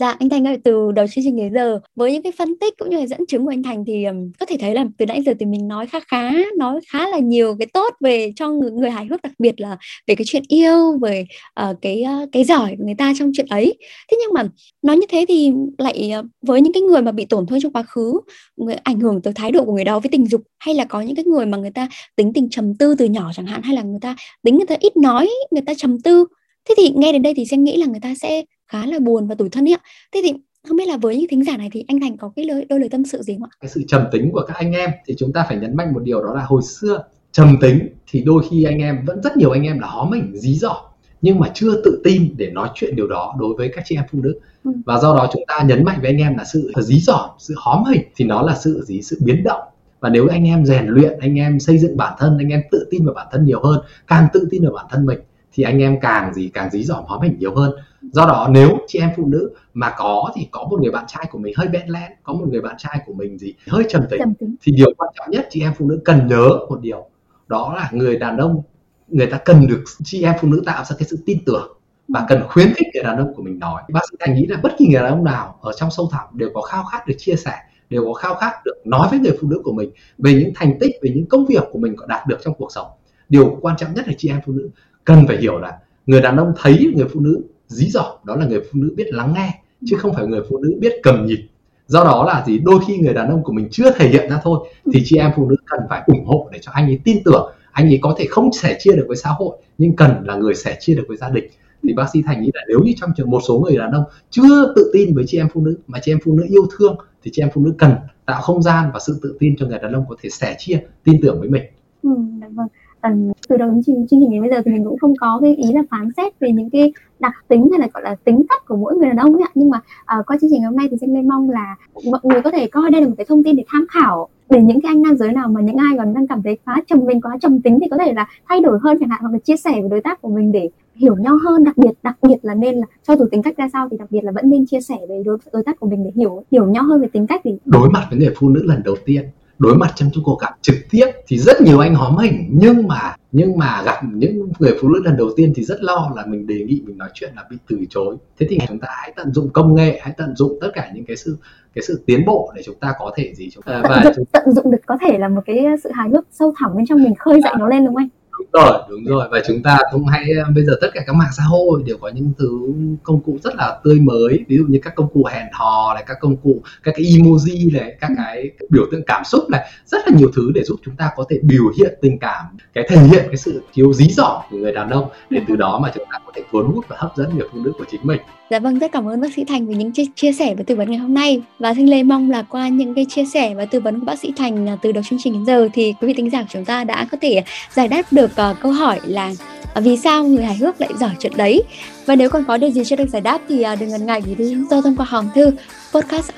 Dạ 0.00 0.16
anh 0.18 0.28
Thành 0.28 0.46
ơi, 0.46 0.58
từ 0.64 0.92
đầu 0.92 1.06
chương 1.06 1.24
trình 1.24 1.36
đến 1.36 1.54
giờ 1.54 1.80
với 1.96 2.12
những 2.12 2.22
cái 2.22 2.32
phân 2.38 2.58
tích 2.58 2.74
cũng 2.78 2.90
như 2.90 2.98
là 2.98 3.06
dẫn 3.06 3.26
chứng 3.28 3.44
của 3.44 3.52
anh 3.52 3.62
Thành 3.62 3.84
thì 3.86 4.04
um, 4.04 4.32
có 4.40 4.46
thể 4.46 4.56
thấy 4.60 4.74
là 4.74 4.84
từ 4.98 5.06
nãy 5.06 5.22
giờ 5.22 5.34
thì 5.40 5.46
mình 5.46 5.68
nói 5.68 5.86
khá 5.86 6.00
khá 6.00 6.30
nói 6.56 6.80
khá 6.88 7.08
là 7.08 7.18
nhiều 7.18 7.56
cái 7.58 7.66
tốt 7.66 7.94
về 8.00 8.32
cho 8.36 8.48
người, 8.48 8.70
người 8.70 8.90
hài 8.90 9.06
hước 9.06 9.22
đặc 9.22 9.32
biệt 9.38 9.60
là 9.60 9.76
về 10.06 10.14
cái 10.14 10.24
chuyện 10.24 10.42
yêu 10.48 10.98
về 11.02 11.26
uh, 11.70 11.76
cái 11.82 12.04
uh, 12.22 12.28
cái 12.32 12.44
giỏi 12.44 12.74
của 12.78 12.84
người 12.84 12.94
ta 12.98 13.12
trong 13.18 13.30
chuyện 13.34 13.46
ấy. 13.46 13.78
Thế 14.10 14.16
nhưng 14.20 14.34
mà 14.34 14.48
nói 14.82 14.96
như 14.96 15.06
thế 15.08 15.24
thì 15.28 15.52
lại 15.78 16.12
uh, 16.20 16.26
với 16.42 16.60
những 16.60 16.72
cái 16.72 16.82
người 16.82 17.02
mà 17.02 17.12
bị 17.12 17.24
tổn 17.24 17.46
thương 17.46 17.60
trong 17.60 17.72
quá 17.72 17.82
khứ 17.82 18.20
người, 18.56 18.74
ảnh 18.74 19.00
hưởng 19.00 19.22
tới 19.22 19.32
thái 19.32 19.50
độ 19.52 19.64
của 19.64 19.72
người 19.72 19.84
đó 19.84 20.00
với 20.00 20.08
tình 20.10 20.26
dục 20.26 20.40
hay 20.58 20.74
là 20.74 20.84
có 20.84 21.00
những 21.00 21.16
cái 21.16 21.24
người 21.24 21.46
mà 21.46 21.58
người 21.58 21.70
ta 21.70 21.88
tính 22.16 22.32
tình 22.32 22.48
trầm 22.50 22.74
tư 22.74 22.94
từ 22.98 23.04
nhỏ 23.04 23.30
chẳng 23.34 23.46
hạn 23.46 23.62
hay 23.62 23.76
là 23.76 23.82
người 23.82 24.00
ta 24.00 24.16
tính 24.42 24.56
người 24.56 24.66
ta 24.66 24.76
ít 24.80 24.96
nói 24.96 25.30
người 25.50 25.62
ta 25.66 25.74
trầm 25.74 26.00
tư 26.00 26.24
thế 26.68 26.74
thì 26.78 26.92
nghe 26.96 27.12
đến 27.12 27.22
đây 27.22 27.34
thì 27.36 27.44
sẽ 27.44 27.56
nghĩ 27.56 27.76
là 27.76 27.86
người 27.86 28.00
ta 28.00 28.14
sẽ 28.22 28.42
khá 28.74 28.86
là 28.86 28.98
buồn 28.98 29.26
và 29.26 29.34
tủi 29.34 29.48
thân 29.48 29.68
ấy 29.68 29.74
ạ 29.74 29.80
thế 30.14 30.20
thì 30.24 30.32
không 30.68 30.76
biết 30.76 30.88
là 30.88 30.96
với 30.96 31.16
những 31.16 31.28
thính 31.28 31.44
giả 31.44 31.56
này 31.56 31.68
thì 31.72 31.84
anh 31.88 32.00
Thành 32.00 32.16
có 32.16 32.32
cái 32.36 32.44
lời 32.44 32.66
đôi 32.68 32.80
lời 32.80 32.88
tâm 32.88 33.04
sự 33.04 33.22
gì 33.22 33.34
không 33.34 33.48
ạ? 33.50 33.50
Cái 33.60 33.68
sự 33.68 33.82
trầm 33.88 34.04
tính 34.12 34.30
của 34.32 34.44
các 34.48 34.56
anh 34.56 34.72
em 34.72 34.90
thì 35.06 35.14
chúng 35.18 35.32
ta 35.32 35.44
phải 35.48 35.58
nhấn 35.58 35.76
mạnh 35.76 35.92
một 35.92 36.02
điều 36.02 36.22
đó 36.22 36.34
là 36.34 36.44
hồi 36.44 36.62
xưa 36.62 37.04
trầm 37.32 37.56
tính 37.60 37.88
thì 38.10 38.22
đôi 38.22 38.42
khi 38.50 38.64
anh 38.64 38.78
em 38.78 39.04
vẫn 39.06 39.22
rất 39.22 39.36
nhiều 39.36 39.50
anh 39.50 39.62
em 39.62 39.78
là 39.78 39.88
hó 39.88 40.08
mình 40.10 40.32
dí 40.34 40.54
dỏm 40.54 40.76
nhưng 41.22 41.38
mà 41.38 41.50
chưa 41.54 41.82
tự 41.84 42.00
tin 42.04 42.34
để 42.36 42.50
nói 42.50 42.68
chuyện 42.74 42.96
điều 42.96 43.06
đó 43.06 43.34
đối 43.38 43.54
với 43.56 43.70
các 43.74 43.84
chị 43.86 43.96
em 43.96 44.04
phụ 44.12 44.18
nữ 44.22 44.40
ừ. 44.64 44.70
và 44.86 44.98
do 44.98 45.16
đó 45.16 45.28
chúng 45.32 45.42
ta 45.48 45.64
nhấn 45.66 45.84
mạnh 45.84 45.98
với 46.00 46.10
anh 46.10 46.18
em 46.18 46.36
là 46.36 46.44
sự 46.44 46.72
dí 46.76 46.98
dỏm 47.00 47.30
sự 47.38 47.54
hóm 47.56 47.84
hình 47.84 48.02
thì 48.16 48.24
nó 48.24 48.42
là 48.42 48.54
sự 48.54 48.84
gì 48.86 49.02
sự 49.02 49.18
biến 49.24 49.44
động 49.44 49.62
và 50.00 50.08
nếu 50.08 50.28
anh 50.28 50.44
em 50.44 50.66
rèn 50.66 50.86
luyện 50.86 51.18
anh 51.20 51.34
em 51.34 51.60
xây 51.60 51.78
dựng 51.78 51.96
bản 51.96 52.12
thân 52.18 52.38
anh 52.38 52.48
em 52.48 52.60
tự 52.70 52.86
tin 52.90 53.04
vào 53.04 53.14
bản 53.14 53.26
thân 53.32 53.44
nhiều 53.44 53.60
hơn 53.62 53.80
càng 54.06 54.28
tự 54.32 54.48
tin 54.50 54.62
vào 54.62 54.72
bản 54.72 54.86
thân 54.90 55.06
mình 55.06 55.18
thì 55.54 55.62
anh 55.62 55.78
em 55.78 56.00
càng 56.00 56.34
gì 56.34 56.50
càng 56.54 56.70
dí 56.70 56.84
dỏm 56.84 57.04
hóm 57.04 57.20
hình 57.20 57.36
nhiều 57.38 57.54
hơn. 57.54 57.72
Do 58.12 58.26
đó 58.26 58.48
nếu 58.50 58.78
chị 58.86 58.98
em 58.98 59.10
phụ 59.16 59.26
nữ 59.26 59.50
mà 59.74 59.94
có 59.96 60.32
thì 60.36 60.48
có 60.50 60.66
một 60.70 60.80
người 60.82 60.92
bạn 60.92 61.04
trai 61.08 61.28
của 61.30 61.38
mình 61.38 61.54
hơi 61.56 61.68
bẽn 61.68 61.88
lẽn 61.88 62.12
có 62.22 62.32
một 62.32 62.46
người 62.48 62.60
bạn 62.60 62.74
trai 62.78 63.00
của 63.06 63.12
mình 63.12 63.38
gì 63.38 63.54
hơi 63.68 63.84
trầm 63.88 64.02
tính, 64.10 64.18
trầm 64.18 64.34
tính. 64.34 64.54
Thì 64.62 64.72
điều 64.72 64.92
quan 64.96 65.10
trọng 65.16 65.30
nhất 65.30 65.46
chị 65.50 65.60
em 65.60 65.72
phụ 65.78 65.88
nữ 65.88 66.00
cần 66.04 66.26
nhớ 66.26 66.48
một 66.68 66.80
điều 66.80 67.06
đó 67.46 67.74
là 67.76 67.90
người 67.92 68.16
đàn 68.16 68.36
ông 68.36 68.62
người 69.08 69.26
ta 69.26 69.38
cần 69.38 69.66
được 69.66 69.84
chị 70.04 70.22
em 70.22 70.34
phụ 70.40 70.48
nữ 70.48 70.62
tạo 70.66 70.84
ra 70.84 70.96
cái 70.98 71.08
sự 71.08 71.18
tin 71.26 71.44
tưởng 71.44 71.76
và 72.08 72.24
cần 72.28 72.42
khuyến 72.48 72.74
khích 72.74 72.86
người 72.94 73.02
đàn 73.02 73.16
ông 73.16 73.34
của 73.34 73.42
mình 73.42 73.58
nói. 73.58 73.82
Bác 73.88 74.00
sĩ 74.10 74.16
thành 74.20 74.34
nghĩ 74.34 74.46
là 74.46 74.60
bất 74.62 74.72
kỳ 74.78 74.86
người 74.86 75.02
đàn 75.02 75.10
ông 75.10 75.24
nào 75.24 75.58
ở 75.60 75.72
trong 75.72 75.90
sâu 75.90 76.08
thẳm 76.12 76.26
đều 76.32 76.50
có 76.54 76.60
khao 76.60 76.84
khát 76.84 77.06
được 77.06 77.14
chia 77.18 77.36
sẻ 77.36 77.52
đều 77.90 78.04
có 78.04 78.12
khao 78.12 78.34
khát 78.34 78.52
được 78.64 78.74
nói 78.84 79.08
với 79.10 79.18
người 79.18 79.36
phụ 79.40 79.48
nữ 79.48 79.60
của 79.64 79.72
mình 79.72 79.90
về 80.18 80.34
những 80.34 80.52
thành 80.54 80.78
tích 80.80 80.96
về 81.02 81.10
những 81.14 81.26
công 81.26 81.46
việc 81.46 81.62
của 81.72 81.78
mình 81.78 81.96
có 81.96 82.06
đạt 82.06 82.26
được 82.26 82.38
trong 82.44 82.54
cuộc 82.58 82.72
sống. 82.72 82.86
Điều 83.28 83.58
quan 83.60 83.76
trọng 83.76 83.94
nhất 83.94 84.08
là 84.08 84.14
chị 84.18 84.28
em 84.28 84.40
phụ 84.46 84.52
nữ 84.52 84.70
cần 85.04 85.26
phải 85.26 85.36
hiểu 85.36 85.58
là 85.58 85.78
người 86.06 86.20
đàn 86.20 86.36
ông 86.36 86.52
thấy 86.62 86.92
người 86.96 87.08
phụ 87.12 87.20
nữ 87.20 87.42
dí 87.68 87.90
dỏm 87.90 88.06
đó 88.24 88.36
là 88.36 88.46
người 88.46 88.60
phụ 88.60 88.70
nữ 88.72 88.94
biết 88.96 89.06
lắng 89.14 89.34
nghe 89.36 89.60
chứ 89.84 89.96
không 89.96 90.14
phải 90.14 90.26
người 90.26 90.40
phụ 90.48 90.58
nữ 90.58 90.78
biết 90.80 90.92
cầm 91.02 91.26
nhịp. 91.26 91.48
Do 91.86 92.04
đó 92.04 92.24
là 92.24 92.44
gì? 92.46 92.58
Đôi 92.58 92.80
khi 92.86 92.98
người 92.98 93.14
đàn 93.14 93.28
ông 93.28 93.42
của 93.42 93.52
mình 93.52 93.68
chưa 93.70 93.90
thể 93.90 94.08
hiện 94.08 94.30
ra 94.30 94.40
thôi 94.42 94.68
thì 94.92 95.02
chị 95.04 95.16
em 95.16 95.30
phụ 95.36 95.48
nữ 95.48 95.56
cần 95.66 95.80
phải 95.88 96.02
ủng 96.06 96.24
hộ 96.26 96.48
để 96.52 96.58
cho 96.62 96.72
anh 96.74 96.86
ấy 96.86 97.00
tin 97.04 97.22
tưởng 97.24 97.52
anh 97.72 97.86
ấy 97.86 97.98
có 98.02 98.14
thể 98.18 98.26
không 98.30 98.52
sẻ 98.52 98.76
chia 98.80 98.92
được 98.92 99.04
với 99.08 99.16
xã 99.16 99.30
hội 99.30 99.56
nhưng 99.78 99.96
cần 99.96 100.10
là 100.24 100.36
người 100.36 100.54
sẻ 100.54 100.76
chia 100.80 100.94
được 100.94 101.04
với 101.08 101.16
gia 101.16 101.30
đình. 101.30 101.44
Thì 101.82 101.92
bác 101.92 102.06
sĩ 102.12 102.22
thành 102.22 102.42
nghĩ 102.42 102.50
là 102.54 102.60
nếu 102.68 102.80
như 102.84 102.92
trong 102.96 103.10
trường 103.16 103.30
một 103.30 103.40
số 103.48 103.58
người 103.58 103.76
đàn 103.76 103.92
ông 103.92 104.04
chưa 104.30 104.72
tự 104.76 104.90
tin 104.92 105.14
với 105.14 105.24
chị 105.26 105.38
em 105.38 105.48
phụ 105.54 105.60
nữ 105.60 105.76
mà 105.86 105.98
chị 106.02 106.12
em 106.12 106.18
phụ 106.24 106.32
nữ 106.32 106.44
yêu 106.48 106.66
thương 106.78 106.96
thì 107.22 107.30
chị 107.34 107.42
em 107.42 107.48
phụ 107.54 107.64
nữ 107.64 107.74
cần 107.78 107.94
tạo 108.26 108.42
không 108.42 108.62
gian 108.62 108.90
và 108.94 109.00
sự 109.00 109.18
tự 109.22 109.36
tin 109.40 109.56
cho 109.56 109.66
người 109.66 109.78
đàn 109.78 109.92
ông 109.92 110.04
có 110.08 110.16
thể 110.22 110.30
sẻ 110.30 110.56
chia 110.58 110.80
tin 111.04 111.20
tưởng 111.22 111.40
với 111.40 111.48
mình. 111.48 111.62
Ừ, 112.02 112.10
dạ 112.40 112.48
vâng 112.50 112.66
um, 113.08 113.32
từ 113.48 113.56
đầu 113.56 113.70
đến 113.70 113.82
chương 113.82 114.06
trình 114.10 114.30
đến 114.30 114.40
bây 114.40 114.50
giờ 114.50 114.62
thì 114.64 114.72
mình 114.72 114.84
cũng 114.84 114.98
không 114.98 115.14
có 115.20 115.38
cái 115.42 115.54
ý 115.56 115.72
là 115.72 115.82
phán 115.90 116.08
xét 116.16 116.40
về 116.40 116.50
những 116.52 116.70
cái 116.70 116.92
đặc 117.20 117.32
tính 117.48 117.68
hay 117.70 117.80
là 117.80 117.88
gọi 117.94 118.02
là 118.02 118.16
tính 118.24 118.42
cách 118.48 118.62
của 118.66 118.76
mỗi 118.76 118.96
người 118.96 119.08
đàn 119.08 119.16
ông 119.16 119.34
ấy 119.34 119.42
ạ. 119.42 119.50
Nhưng 119.54 119.70
mà 119.70 119.78
uh, 120.18 120.26
qua 120.26 120.36
chương 120.40 120.50
trình 120.50 120.60
ngày 120.60 120.70
hôm 120.70 120.76
nay 120.76 120.86
thì 120.90 120.96
xin 121.00 121.14
lên 121.14 121.28
mong 121.28 121.50
là 121.50 121.76
mọi 122.10 122.20
người 122.22 122.42
có 122.42 122.50
thể 122.50 122.66
coi 122.66 122.90
đây 122.90 123.00
là 123.00 123.08
một 123.08 123.14
cái 123.18 123.26
thông 123.28 123.44
tin 123.44 123.56
để 123.56 123.64
tham 123.68 123.86
khảo 123.90 124.28
để 124.50 124.62
những 124.62 124.80
cái 124.80 124.90
anh 124.90 125.02
nam 125.02 125.16
giới 125.16 125.32
nào 125.32 125.48
mà 125.48 125.60
những 125.60 125.76
ai 125.76 125.94
còn 125.98 126.14
đang 126.14 126.26
cảm 126.26 126.42
thấy 126.42 126.58
quá 126.64 126.82
trầm 126.86 127.04
mình 127.04 127.20
quá 127.20 127.38
trầm 127.40 127.60
tính 127.60 127.78
thì 127.80 127.86
có 127.90 127.96
thể 127.98 128.12
là 128.12 128.26
thay 128.48 128.60
đổi 128.60 128.78
hơn 128.82 128.96
chẳng 129.00 129.08
hạn 129.08 129.20
hoặc 129.22 129.32
là 129.32 129.38
chia 129.38 129.56
sẻ 129.56 129.72
với 129.80 129.90
đối 129.90 130.00
tác 130.00 130.22
của 130.22 130.28
mình 130.28 130.52
để 130.52 130.68
hiểu 130.94 131.16
nhau 131.16 131.38
hơn. 131.44 131.64
Đặc 131.64 131.76
biệt 131.78 131.92
đặc 132.02 132.16
biệt 132.22 132.36
là 132.42 132.54
nên 132.54 132.74
là 132.74 132.86
cho 133.08 133.16
dù 133.16 133.24
tính 133.30 133.42
cách 133.42 133.56
ra 133.56 133.68
sao 133.72 133.88
thì 133.90 133.96
đặc 133.96 134.10
biệt 134.10 134.20
là 134.24 134.32
vẫn 134.32 134.50
nên 134.50 134.66
chia 134.66 134.80
sẻ 134.80 134.96
với 135.08 135.22
đối, 135.24 135.38
đối 135.52 135.62
tác 135.62 135.80
của 135.80 135.88
mình 135.88 136.04
để 136.04 136.10
hiểu 136.14 136.44
hiểu 136.50 136.66
nhau 136.66 136.84
hơn 136.84 137.00
về 137.00 137.08
tính 137.12 137.26
cách 137.26 137.40
thì 137.44 137.50
đối 137.64 137.90
mặt 137.90 138.06
với 138.10 138.18
người 138.18 138.34
phụ 138.36 138.48
nữ 138.48 138.62
lần 138.64 138.82
đầu 138.84 138.94
tiên 139.04 139.24
đối 139.58 139.76
mặt 139.76 139.92
trong 139.96 140.10
cuộc 140.24 140.40
gặp 140.40 140.50
trực 140.62 140.76
tiếp 140.90 141.06
thì 141.26 141.38
rất 141.38 141.60
nhiều 141.60 141.78
anh 141.78 141.94
hóm 141.94 142.16
hình 142.16 142.48
nhưng 142.52 142.88
mà 142.88 143.16
nhưng 143.32 143.58
mà 143.58 143.82
gặp 143.86 144.00
những 144.12 144.48
người 144.58 144.76
phụ 144.80 144.88
nữ 144.88 145.00
lần 145.04 145.16
đầu 145.16 145.30
tiên 145.36 145.52
thì 145.56 145.64
rất 145.64 145.82
lo 145.82 146.12
là 146.16 146.26
mình 146.26 146.46
đề 146.46 146.54
nghị 146.54 146.82
mình 146.86 146.98
nói 146.98 147.08
chuyện 147.14 147.32
là 147.36 147.44
bị 147.50 147.56
từ 147.68 147.78
chối 147.90 148.16
thế 148.38 148.46
thì 148.50 148.58
chúng 148.68 148.78
ta 148.78 148.88
hãy 148.90 149.12
tận 149.16 149.32
dụng 149.32 149.50
công 149.52 149.74
nghệ 149.74 150.00
hãy 150.02 150.14
tận 150.16 150.36
dụng 150.36 150.58
tất 150.60 150.70
cả 150.74 150.90
những 150.94 151.04
cái 151.04 151.16
sự 151.16 151.36
cái 151.74 151.82
sự 151.82 152.02
tiến 152.06 152.24
bộ 152.26 152.52
để 152.56 152.62
chúng 152.64 152.78
ta 152.80 152.92
có 152.98 153.12
thể 153.16 153.34
gì 153.34 153.50
chúng 153.50 153.62
ta 153.62 153.80
và 153.82 154.00
tận, 154.04 154.24
tận 154.32 154.52
dụng 154.52 154.70
được 154.70 154.78
có 154.86 154.98
thể 155.00 155.18
là 155.18 155.28
một 155.28 155.40
cái 155.46 155.64
sự 155.84 155.90
hài 155.94 156.08
hước 156.08 156.26
sâu 156.30 156.54
thẳm 156.58 156.76
bên 156.76 156.86
trong 156.86 157.02
mình 157.02 157.14
khơi 157.14 157.40
dậy 157.40 157.52
à. 157.54 157.58
nó 157.58 157.68
lên 157.68 157.84
đúng 157.84 157.94
không 157.94 158.02
anh 158.02 158.08
đúng 158.38 158.46
rồi 158.52 158.78
đúng 158.88 159.04
rồi. 159.04 159.28
Và 159.30 159.40
chúng 159.46 159.62
ta 159.62 159.78
cũng 159.92 160.06
hãy 160.06 160.24
bây 160.54 160.64
giờ 160.64 160.76
tất 160.80 160.88
cả 160.94 161.02
các 161.06 161.16
mạng 161.16 161.30
xã 161.36 161.42
hội 161.42 161.82
đều 161.86 161.96
có 162.00 162.08
những 162.08 162.32
thứ 162.38 162.72
công 163.02 163.20
cụ 163.20 163.38
rất 163.42 163.54
là 163.54 163.80
tươi 163.84 164.00
mới. 164.00 164.44
Ví 164.48 164.56
dụ 164.56 164.64
như 164.68 164.78
các 164.82 164.94
công 164.94 165.08
cụ 165.14 165.24
hẹn 165.32 165.46
hò 165.52 165.94
này 165.94 166.04
các 166.06 166.16
công 166.20 166.36
cụ 166.36 166.62
các 166.82 166.94
cái 166.96 167.04
emoji 167.04 167.72
này 167.72 167.96
các 168.00 168.10
cái 168.16 168.50
biểu 168.70 168.84
tượng 168.92 169.02
cảm 169.06 169.24
xúc 169.24 169.50
này. 169.50 169.66
Rất 169.86 169.98
là 170.06 170.18
nhiều 170.18 170.30
thứ 170.34 170.50
để 170.54 170.62
giúp 170.64 170.76
chúng 170.84 170.96
ta 170.96 171.10
có 171.16 171.24
thể 171.30 171.38
biểu 171.42 171.64
hiện 171.78 171.94
tình 172.02 172.18
cảm 172.18 172.44
cái 172.74 172.86
thể 172.88 172.96
hiện 172.96 173.24
cái 173.26 173.36
sự 173.36 173.62
thiếu 173.72 173.92
dí 173.92 174.08
dỏm 174.08 174.42
của 174.50 174.56
người 174.56 174.72
đàn 174.72 174.90
ông. 174.90 175.08
Để 175.30 175.40
từ 175.48 175.56
đó 175.56 175.78
mà 175.82 175.92
chúng 175.94 176.04
ta 176.12 176.18
có 176.26 176.32
thể 176.36 176.42
cuốn 176.52 176.66
hút 176.66 176.84
và 176.88 176.96
hấp 177.00 177.16
dẫn 177.16 177.36
người 177.36 177.48
phụ 177.52 177.58
nữ 177.64 177.72
của 177.78 177.84
chính 177.90 178.00
mình 178.04 178.20
Dạ 178.54 178.60
vâng, 178.60 178.78
rất 178.78 178.92
cảm 178.92 179.08
ơn 179.08 179.20
bác 179.20 179.34
sĩ 179.36 179.44
Thành 179.44 179.66
vì 179.66 179.74
những 179.74 179.92
chia, 179.92 180.04
chia 180.14 180.32
sẻ 180.32 180.54
và 180.54 180.64
tư 180.66 180.76
vấn 180.76 180.90
ngày 180.90 180.98
hôm 180.98 181.14
nay. 181.14 181.42
Và 181.58 181.74
Thanh 181.74 181.88
Lê 181.88 182.02
mong 182.02 182.30
là 182.30 182.42
qua 182.42 182.68
những 182.68 182.94
cái 182.94 183.06
chia 183.08 183.24
sẻ 183.24 183.54
và 183.54 183.64
tư 183.64 183.80
vấn 183.80 184.00
của 184.00 184.06
bác 184.06 184.18
sĩ 184.18 184.32
Thành 184.36 184.68
à, 184.68 184.76
từ 184.82 184.92
đầu 184.92 185.04
chương 185.10 185.18
trình 185.22 185.32
đến 185.32 185.44
giờ 185.46 185.68
thì 185.74 185.94
quý 186.00 186.08
vị 186.08 186.14
tính 186.14 186.30
giả 186.30 186.42
của 186.42 186.48
chúng 186.50 186.64
ta 186.64 186.84
đã 186.84 187.06
có 187.10 187.18
thể 187.20 187.42
giải 187.72 187.88
đáp 187.88 188.02
được 188.10 188.30
uh, 188.50 188.56
câu 188.60 188.72
hỏi 188.72 189.00
là 189.04 189.32
uh, 189.78 189.84
vì 189.84 189.96
sao 189.96 190.24
người 190.24 190.44
hài 190.44 190.56
hước 190.56 190.80
lại 190.80 190.90
giỏi 191.00 191.10
chuyện 191.18 191.32
đấy. 191.36 191.62
Và 192.06 192.16
nếu 192.16 192.30
còn 192.30 192.44
có 192.44 192.56
điều 192.56 192.70
gì 192.70 192.84
chưa 192.84 192.96
được 192.96 193.08
giải 193.08 193.22
đáp 193.22 193.38
thì 193.48 193.64
uh, 193.72 193.80
đừng 193.80 193.88
ngần 193.88 194.06
ngại 194.06 194.22
gửi 194.26 194.34
đến 194.34 194.66
tôi 194.70 194.82
thông 194.82 194.96
qua 194.96 195.06
hòm 195.08 195.28
thư 195.34 195.50
podcast 195.92 196.30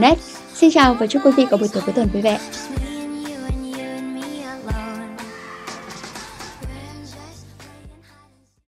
net 0.00 0.18
Xin 0.54 0.70
chào 0.70 0.94
và 0.94 1.06
chúc 1.06 1.22
quý 1.24 1.30
vị 1.36 1.46
có 1.50 1.56
buổi 1.56 1.68
tối 1.72 1.82
cuối 1.86 1.92
tuần 1.92 2.08
vui 2.12 2.22
vẻ. 2.22 2.38